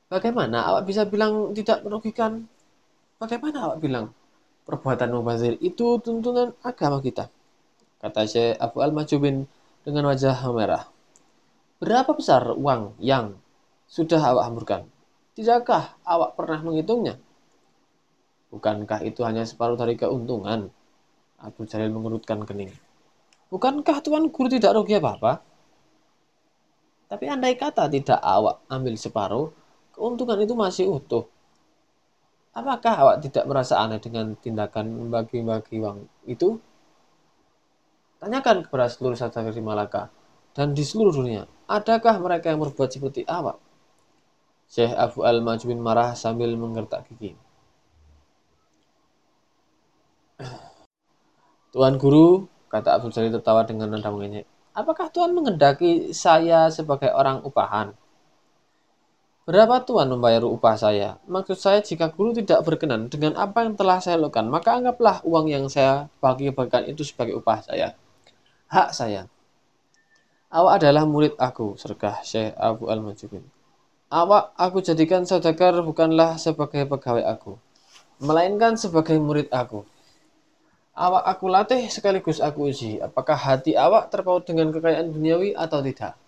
Bagaimana 0.06 0.62
awak 0.70 0.86
bisa 0.86 1.02
bilang 1.02 1.50
tidak 1.50 1.82
merugikan? 1.82 2.46
Bagaimana 3.18 3.66
awak 3.66 3.78
bilang 3.82 4.14
perbuatan 4.62 5.10
mubazir 5.10 5.58
itu 5.58 5.98
tuntunan 5.98 6.54
agama 6.62 7.02
kita? 7.02 7.26
Kata 7.98 8.22
Syekh 8.22 8.54
Abu 8.62 8.86
Al-Majubin 8.86 9.50
dengan 9.82 10.06
wajah 10.06 10.38
merah. 10.54 10.86
Berapa 11.82 12.14
besar 12.14 12.54
uang 12.54 12.98
yang 13.02 13.34
sudah 13.90 14.22
awak 14.22 14.46
hamburkan? 14.46 14.82
Tidakkah 15.34 15.98
awak 16.06 16.38
pernah 16.38 16.62
menghitungnya? 16.62 17.18
Bukankah 18.54 19.02
itu 19.02 19.26
hanya 19.26 19.42
separuh 19.42 19.74
dari 19.74 19.98
keuntungan? 19.98 20.70
Abu 21.42 21.66
Jalil 21.66 21.92
mengerutkan 21.92 22.46
kening. 22.46 22.72
Bukankah 23.50 24.00
Tuan 24.00 24.30
Guru 24.30 24.48
tidak 24.48 24.74
rugi 24.74 24.96
apa-apa? 24.96 25.42
Tapi 27.06 27.24
andai 27.30 27.54
kata 27.54 27.86
tidak 27.86 28.18
awak 28.18 28.66
ambil 28.66 28.94
separuh, 28.98 29.52
keuntungan 29.96 30.36
itu 30.44 30.52
masih 30.52 30.92
utuh. 30.92 31.24
Apakah 32.52 32.94
awak 33.00 33.16
tidak 33.24 33.44
merasa 33.48 33.80
aneh 33.80 34.00
dengan 34.00 34.36
tindakan 34.36 34.92
membagi-bagi 34.92 35.80
uang 35.80 36.08
itu? 36.28 36.60
Tanyakan 38.16 38.64
kepada 38.64 38.88
seluruh 38.88 39.16
saudagar 39.16 39.52
di 39.52 39.60
Malaka 39.60 40.08
dan 40.56 40.72
di 40.72 40.80
seluruh 40.80 41.12
dunia, 41.12 41.44
adakah 41.68 42.16
mereka 42.16 42.48
yang 42.48 42.60
berbuat 42.64 42.88
seperti 42.88 43.28
awak? 43.28 43.60
Syekh 44.72 44.96
Abu 44.96 45.20
Al-Majbin 45.20 45.76
marah 45.76 46.16
sambil 46.16 46.56
menggertak 46.56 47.04
gigi. 47.12 47.36
Tuan 51.76 52.00
Guru, 52.00 52.48
kata 52.72 52.96
Abdul 52.96 53.12
Jalil 53.12 53.36
tertawa 53.36 53.68
dengan 53.68 53.92
nada 53.92 54.08
mengejek. 54.08 54.48
Apakah 54.72 55.12
Tuhan 55.12 55.36
mengendaki 55.36 56.16
saya 56.16 56.72
sebagai 56.72 57.12
orang 57.12 57.44
upahan? 57.44 57.92
Berapa 59.46 59.78
Tuhan 59.86 60.10
membayar 60.10 60.42
upah 60.42 60.74
saya? 60.74 61.22
Maksud 61.30 61.54
saya 61.54 61.78
jika 61.78 62.10
guru 62.10 62.34
tidak 62.34 62.66
berkenan 62.66 63.06
dengan 63.06 63.38
apa 63.38 63.62
yang 63.62 63.78
telah 63.78 64.02
saya 64.02 64.18
lakukan, 64.18 64.50
maka 64.50 64.74
anggaplah 64.74 65.22
uang 65.22 65.46
yang 65.46 65.70
saya 65.70 66.10
bagi-bagikan 66.18 66.82
itu 66.90 67.06
sebagai 67.06 67.38
upah 67.38 67.62
saya. 67.62 67.94
Hak 68.66 68.90
saya. 68.90 69.30
Awak 70.50 70.82
adalah 70.82 71.06
murid 71.06 71.38
aku, 71.38 71.78
sergah 71.78 72.26
Syekh 72.26 72.58
Abu 72.58 72.90
Al-Majubin. 72.90 73.46
Awak 74.10 74.50
aku 74.58 74.82
jadikan 74.82 75.22
saudagar 75.22 75.78
bukanlah 75.78 76.42
sebagai 76.42 76.82
pegawai 76.90 77.22
aku, 77.22 77.54
melainkan 78.18 78.74
sebagai 78.74 79.14
murid 79.22 79.46
aku. 79.54 79.86
Awak 80.98 81.22
aku 81.22 81.46
latih 81.46 81.86
sekaligus 81.86 82.42
aku 82.42 82.74
uji, 82.74 82.98
apakah 82.98 83.38
hati 83.38 83.78
awak 83.78 84.10
terpaut 84.10 84.42
dengan 84.42 84.74
kekayaan 84.74 85.14
duniawi 85.14 85.54
atau 85.54 85.78
tidak. 85.86 86.18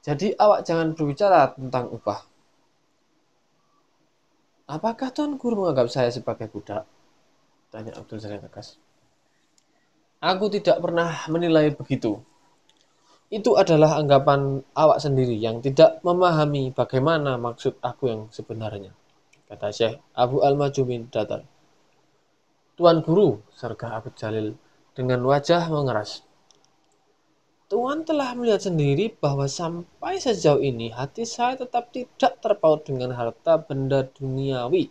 Jadi 0.00 0.32
awak 0.40 0.64
jangan 0.64 0.96
berbicara 0.96 1.52
tentang 1.52 1.92
upah. 1.92 2.35
Apakah 4.66 5.14
Tuan 5.14 5.38
Guru 5.38 5.62
menganggap 5.62 5.86
saya 5.86 6.10
sebagai 6.10 6.50
budak? 6.50 6.90
Tanya 7.70 7.94
Abdul 7.94 8.18
Jalil 8.18 8.42
tegas. 8.42 8.82
Aku 10.18 10.50
tidak 10.50 10.82
pernah 10.82 11.22
menilai 11.30 11.70
begitu. 11.70 12.18
Itu 13.30 13.54
adalah 13.54 13.94
anggapan 13.94 14.66
awak 14.74 14.98
sendiri 14.98 15.38
yang 15.38 15.62
tidak 15.62 16.02
memahami 16.02 16.74
bagaimana 16.74 17.38
maksud 17.38 17.78
aku 17.78 18.10
yang 18.10 18.22
sebenarnya. 18.34 18.90
Kata 19.46 19.70
Syekh 19.70 20.02
Abu 20.18 20.42
Al-Majumin 20.42 21.14
datar. 21.14 21.46
Tuan 22.74 23.06
Guru, 23.06 23.38
sergah 23.54 24.02
Abdul 24.02 24.18
Jalil 24.18 24.48
dengan 24.98 25.22
wajah 25.22 25.70
mengeras. 25.70 26.25
Tuhan 27.66 28.06
telah 28.06 28.30
melihat 28.38 28.62
sendiri 28.62 29.10
bahwa 29.18 29.50
sampai 29.50 30.22
sejauh 30.22 30.62
ini 30.62 30.94
hati 30.94 31.26
saya 31.26 31.58
tetap 31.58 31.90
tidak 31.90 32.38
terpaut 32.38 32.86
dengan 32.86 33.10
harta 33.10 33.58
benda 33.58 34.06
duniawi. 34.06 34.86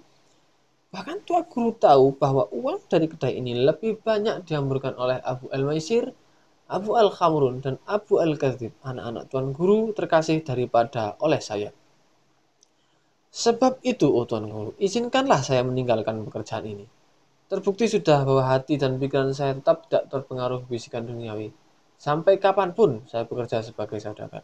Bahkan 0.92 1.24
Tuhan 1.24 1.48
Guru 1.48 1.72
tahu 1.80 2.20
bahwa 2.20 2.52
uang 2.52 2.84
dari 2.92 3.08
kedai 3.08 3.40
ini 3.40 3.56
lebih 3.56 4.04
banyak 4.04 4.44
dihamburkan 4.44 4.92
oleh 5.00 5.24
Abu 5.24 5.48
Al-Maisir, 5.56 6.12
Abu 6.68 7.00
Al-Khamrun, 7.00 7.64
dan 7.64 7.80
Abu 7.88 8.20
Al-Kadzib, 8.20 8.76
anak-anak 8.84 9.32
Tuan 9.32 9.56
Guru 9.56 9.96
terkasih 9.96 10.44
daripada 10.44 11.16
oleh 11.24 11.40
saya. 11.40 11.72
Sebab 13.32 13.88
itu, 13.88 14.12
oh 14.12 14.28
Tuan 14.28 14.52
Guru, 14.52 14.76
izinkanlah 14.84 15.40
saya 15.48 15.64
meninggalkan 15.64 16.28
pekerjaan 16.28 16.68
ini. 16.68 16.84
Terbukti 17.48 17.88
sudah 17.88 18.28
bahwa 18.28 18.44
hati 18.52 18.76
dan 18.76 19.00
pikiran 19.00 19.32
saya 19.32 19.56
tetap 19.56 19.88
tidak 19.88 20.12
terpengaruh 20.12 20.68
bisikan 20.68 21.08
duniawi 21.08 21.56
Sampai 21.96 22.38
kapan 22.38 22.76
pun 22.76 23.04
saya 23.08 23.24
bekerja 23.24 23.64
sebagai 23.64 23.98
saudagar. 23.98 24.43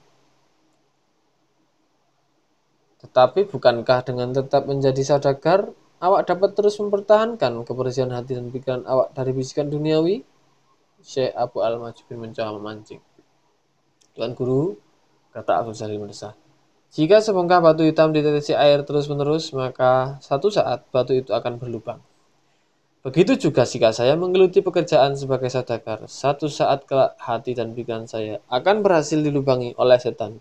Tetapi 3.01 3.49
bukankah 3.49 4.05
dengan 4.05 4.29
tetap 4.31 4.69
menjadi 4.69 5.01
saudagar, 5.01 5.73
awak 5.99 6.29
dapat 6.29 6.53
terus 6.53 6.77
mempertahankan 6.77 7.65
kebersihan 7.65 8.13
hati 8.13 8.37
dan 8.37 8.53
pikiran 8.53 8.85
awak 8.85 9.13
dari 9.17 9.33
bisikan 9.33 9.67
duniawi? 9.73 10.21
Syekh 11.01 11.33
Abu 11.33 11.65
Al-Majubin 11.65 12.29
mencoba 12.29 12.61
memancing. 12.61 13.01
Tuan 14.13 14.37
Guru, 14.37 14.77
kata 15.33 15.65
Abu 15.65 15.73
Salim 15.73 16.05
mendesah, 16.05 16.37
jika 16.91 17.23
sebongkah 17.23 17.63
batu 17.63 17.87
hitam 17.87 18.11
ditetesi 18.11 18.51
air 18.51 18.83
terus-menerus, 18.83 19.55
maka 19.55 20.19
satu 20.19 20.51
saat 20.51 20.83
batu 20.91 21.15
itu 21.15 21.31
akan 21.31 21.55
berlubang. 21.55 22.03
Begitu 23.01 23.49
juga 23.49 23.65
jika 23.65 23.89
saya 23.89 24.13
menggeluti 24.13 24.61
pekerjaan 24.61 25.17
sebagai 25.17 25.49
saudagar, 25.49 26.05
satu 26.05 26.45
saat 26.45 26.85
kelak 26.85 27.17
hati 27.17 27.57
dan 27.57 27.73
pikiran 27.73 28.05
saya 28.05 28.37
akan 28.45 28.85
berhasil 28.85 29.17
dilubangi 29.17 29.73
oleh 29.73 29.97
setan 29.97 30.37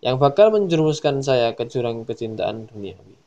yang 0.00 0.16
bakal 0.16 0.48
menjerumuskan 0.48 1.20
saya 1.20 1.52
ke 1.52 1.68
jurang 1.68 2.08
kecintaan 2.08 2.64
duniawi. 2.72 3.20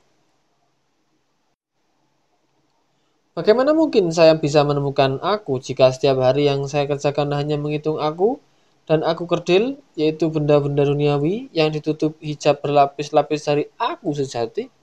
Bagaimana 3.37 3.77
mungkin 3.77 4.09
saya 4.09 4.33
bisa 4.41 4.65
menemukan 4.65 5.21
aku 5.21 5.61
jika 5.61 5.93
setiap 5.93 6.17
hari 6.17 6.49
yang 6.49 6.65
saya 6.65 6.89
kerjakan 6.89 7.37
hanya 7.37 7.61
menghitung 7.61 8.01
aku 8.01 8.41
dan 8.89 9.05
aku 9.05 9.29
kerdil, 9.29 9.77
yaitu 9.93 10.33
benda-benda 10.33 10.89
duniawi 10.89 11.53
yang 11.53 11.69
ditutup 11.69 12.17
hijab 12.17 12.65
berlapis-lapis 12.65 13.45
dari 13.45 13.69
aku 13.77 14.09
sejati? 14.17 14.80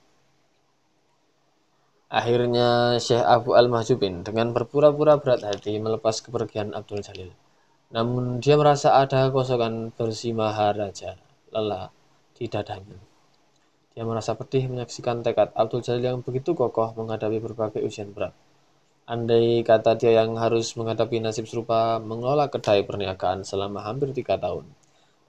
Akhirnya 2.09 2.97
Syekh 2.97 3.21
Abu 3.21 3.53
Al-Mahjubin 3.53 4.25
dengan 4.25 4.49
berpura-pura 4.49 5.21
berat 5.21 5.45
hati 5.45 5.77
melepas 5.77 6.25
kepergian 6.25 6.73
Abdul 6.73 7.05
Jalil. 7.05 7.29
Namun 7.93 8.41
dia 8.41 8.57
merasa 8.57 8.97
ada 8.97 9.29
kosongan 9.29 9.93
bersih 9.93 10.33
maharaja 10.33 11.21
lelah 11.53 11.93
di 12.33 12.49
dadanya. 12.49 12.97
Dia 13.93 14.09
merasa 14.09 14.33
pedih 14.33 14.65
menyaksikan 14.73 15.21
tekad 15.21 15.53
Abdul 15.53 15.85
Jalil 15.85 16.01
yang 16.09 16.25
begitu 16.25 16.57
kokoh 16.57 16.97
menghadapi 16.97 17.37
berbagai 17.45 17.85
ujian 17.85 18.09
berat. 18.09 18.33
Andai 19.05 19.61
kata 19.61 19.93
dia 19.93 20.25
yang 20.25 20.33
harus 20.41 20.73
menghadapi 20.73 21.21
nasib 21.21 21.45
serupa 21.45 22.01
mengelola 22.01 22.49
kedai 22.49 22.89
perniagaan 22.89 23.45
selama 23.45 23.85
hampir 23.85 24.17
tiga 24.17 24.41
tahun. 24.41 24.65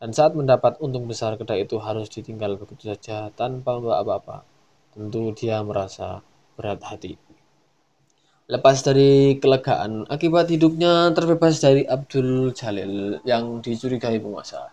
Dan 0.01 0.17
saat 0.17 0.33
mendapat 0.33 0.81
untung 0.81 1.05
besar 1.05 1.37
kedai 1.37 1.69
itu 1.69 1.77
harus 1.77 2.09
ditinggal 2.09 2.57
begitu 2.57 2.89
saja 2.89 3.29
tanpa 3.37 3.77
membawa 3.77 4.01
apa-apa. 4.01 4.49
Tentu 4.97 5.29
dia 5.37 5.61
merasa 5.61 6.25
berat 6.61 6.85
hati. 6.85 7.17
Lepas 8.53 8.85
dari 8.85 9.41
kelegaan 9.41 10.05
akibat 10.05 10.53
hidupnya 10.53 11.09
terbebas 11.17 11.65
dari 11.65 11.89
Abdul 11.89 12.53
Jalil 12.53 13.25
yang 13.25 13.65
dicurigai 13.65 14.21
penguasa. 14.21 14.69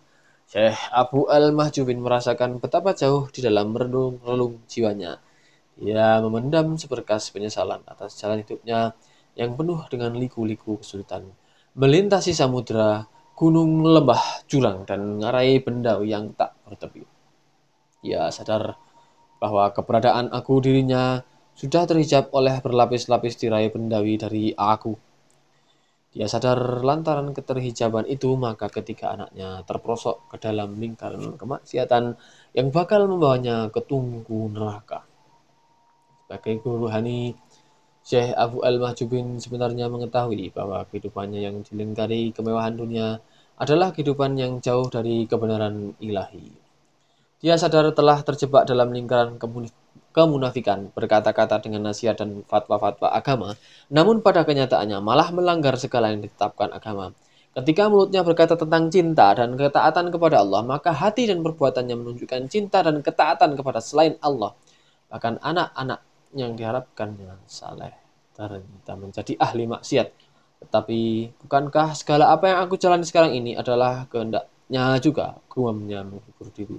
Syekh 0.47 0.75
Abu 0.91 1.31
Al-Mahjubin 1.31 2.03
merasakan 2.03 2.59
betapa 2.59 2.91
jauh 2.91 3.31
di 3.31 3.39
dalam 3.39 3.71
relung-relung 3.71 4.67
jiwanya. 4.67 5.23
Ia 5.79 6.19
memendam 6.25 6.75
seberkas 6.75 7.29
penyesalan 7.31 7.85
atas 7.87 8.19
jalan 8.19 8.43
hidupnya 8.43 8.91
yang 9.37 9.53
penuh 9.53 9.85
dengan 9.87 10.17
liku-liku 10.17 10.81
kesulitan. 10.81 11.29
Melintasi 11.77 12.33
samudera, 12.33 13.05
gunung, 13.37 13.85
lembah, 13.85 14.49
jurang, 14.49 14.89
dan 14.89 15.21
ngarai 15.21 15.61
benda 15.61 16.01
yang 16.01 16.33
tak 16.33 16.57
bertepi. 16.65 17.05
Ia 18.01 18.33
sadar 18.33 18.73
bahwa 19.37 19.69
keberadaan 19.69 20.33
aku 20.33 20.57
dirinya 20.65 21.21
sudah 21.57 21.89
terhijab 21.89 22.29
oleh 22.37 22.61
berlapis-lapis 22.61 23.33
tirai 23.41 23.73
bendawi 23.73 24.13
dari 24.21 24.45
aku. 24.53 24.93
Dia 26.13 26.29
sadar 26.29 26.85
lantaran 26.85 27.33
keterhijaban 27.33 28.05
itu, 28.05 28.37
maka 28.37 28.69
ketika 28.69 29.17
anaknya 29.17 29.65
terprosok 29.65 30.29
ke 30.29 30.37
dalam 30.37 30.77
lingkaran 30.77 31.33
kemaksiatan 31.33 32.13
yang 32.53 32.67
bakal 32.69 33.09
membawanya 33.09 33.73
ke 33.73 33.81
tunggu 33.81 34.53
neraka. 34.53 35.01
Sebagai 36.25 36.61
guru 36.61 36.85
rohani, 36.85 37.33
Syekh 38.05 38.37
Abu 38.37 38.61
Al-Mahjubin 38.61 39.41
sebenarnya 39.41 39.89
mengetahui 39.89 40.53
bahwa 40.53 40.85
kehidupannya 40.87 41.41
yang 41.41 41.65
dilingkari 41.65 42.31
kemewahan 42.37 42.77
dunia 42.77 43.17
adalah 43.57 43.89
kehidupan 43.89 44.37
yang 44.37 44.61
jauh 44.61 44.85
dari 44.93 45.25
kebenaran 45.25 45.97
ilahi. 45.97 46.53
Dia 47.41 47.57
sadar 47.57 47.89
telah 47.97 48.21
terjebak 48.21 48.69
dalam 48.69 48.93
lingkaran 48.93 49.41
kemunafikan, 50.11 50.89
berkata-kata 50.91 51.63
dengan 51.63 51.91
nasihat 51.91 52.17
dan 52.17 52.43
fatwa-fatwa 52.45 53.11
agama, 53.11 53.55
namun 53.91 54.19
pada 54.21 54.43
kenyataannya 54.43 54.99
malah 54.99 55.29
melanggar 55.31 55.75
segala 55.79 56.11
yang 56.11 56.23
ditetapkan 56.23 56.71
agama. 56.73 57.13
Ketika 57.57 57.89
mulutnya 57.89 58.21
berkata 58.21 58.53
tentang 58.53 58.93
cinta 58.93 59.33
dan 59.33 59.57
ketaatan 59.57 60.13
kepada 60.13 60.45
Allah, 60.45 60.61
maka 60.61 60.93
hati 60.93 61.25
dan 61.25 61.41
perbuatannya 61.41 61.97
menunjukkan 61.97 62.45
cinta 62.53 62.85
dan 62.85 63.01
ketaatan 63.01 63.57
kepada 63.57 63.81
selain 63.81 64.13
Allah. 64.21 64.53
Bahkan 65.09 65.41
anak-anak 65.41 65.99
yang 66.37 66.53
diharapkannya 66.53 67.41
saleh 67.49 67.97
ternyata 68.37 68.93
menjadi 68.93 69.33
ahli 69.41 69.65
maksiat. 69.65 70.07
Tetapi 70.69 70.99
bukankah 71.41 71.97
segala 71.97 72.29
apa 72.29 72.45
yang 72.53 72.59
aku 72.61 72.77
jalani 72.77 73.05
sekarang 73.05 73.33
ini 73.33 73.57
adalah 73.57 74.05
kehendaknya 74.05 75.01
juga? 75.01 75.41
Guamnya 75.49 76.05
menghibur 76.05 76.53
diri. 76.53 76.77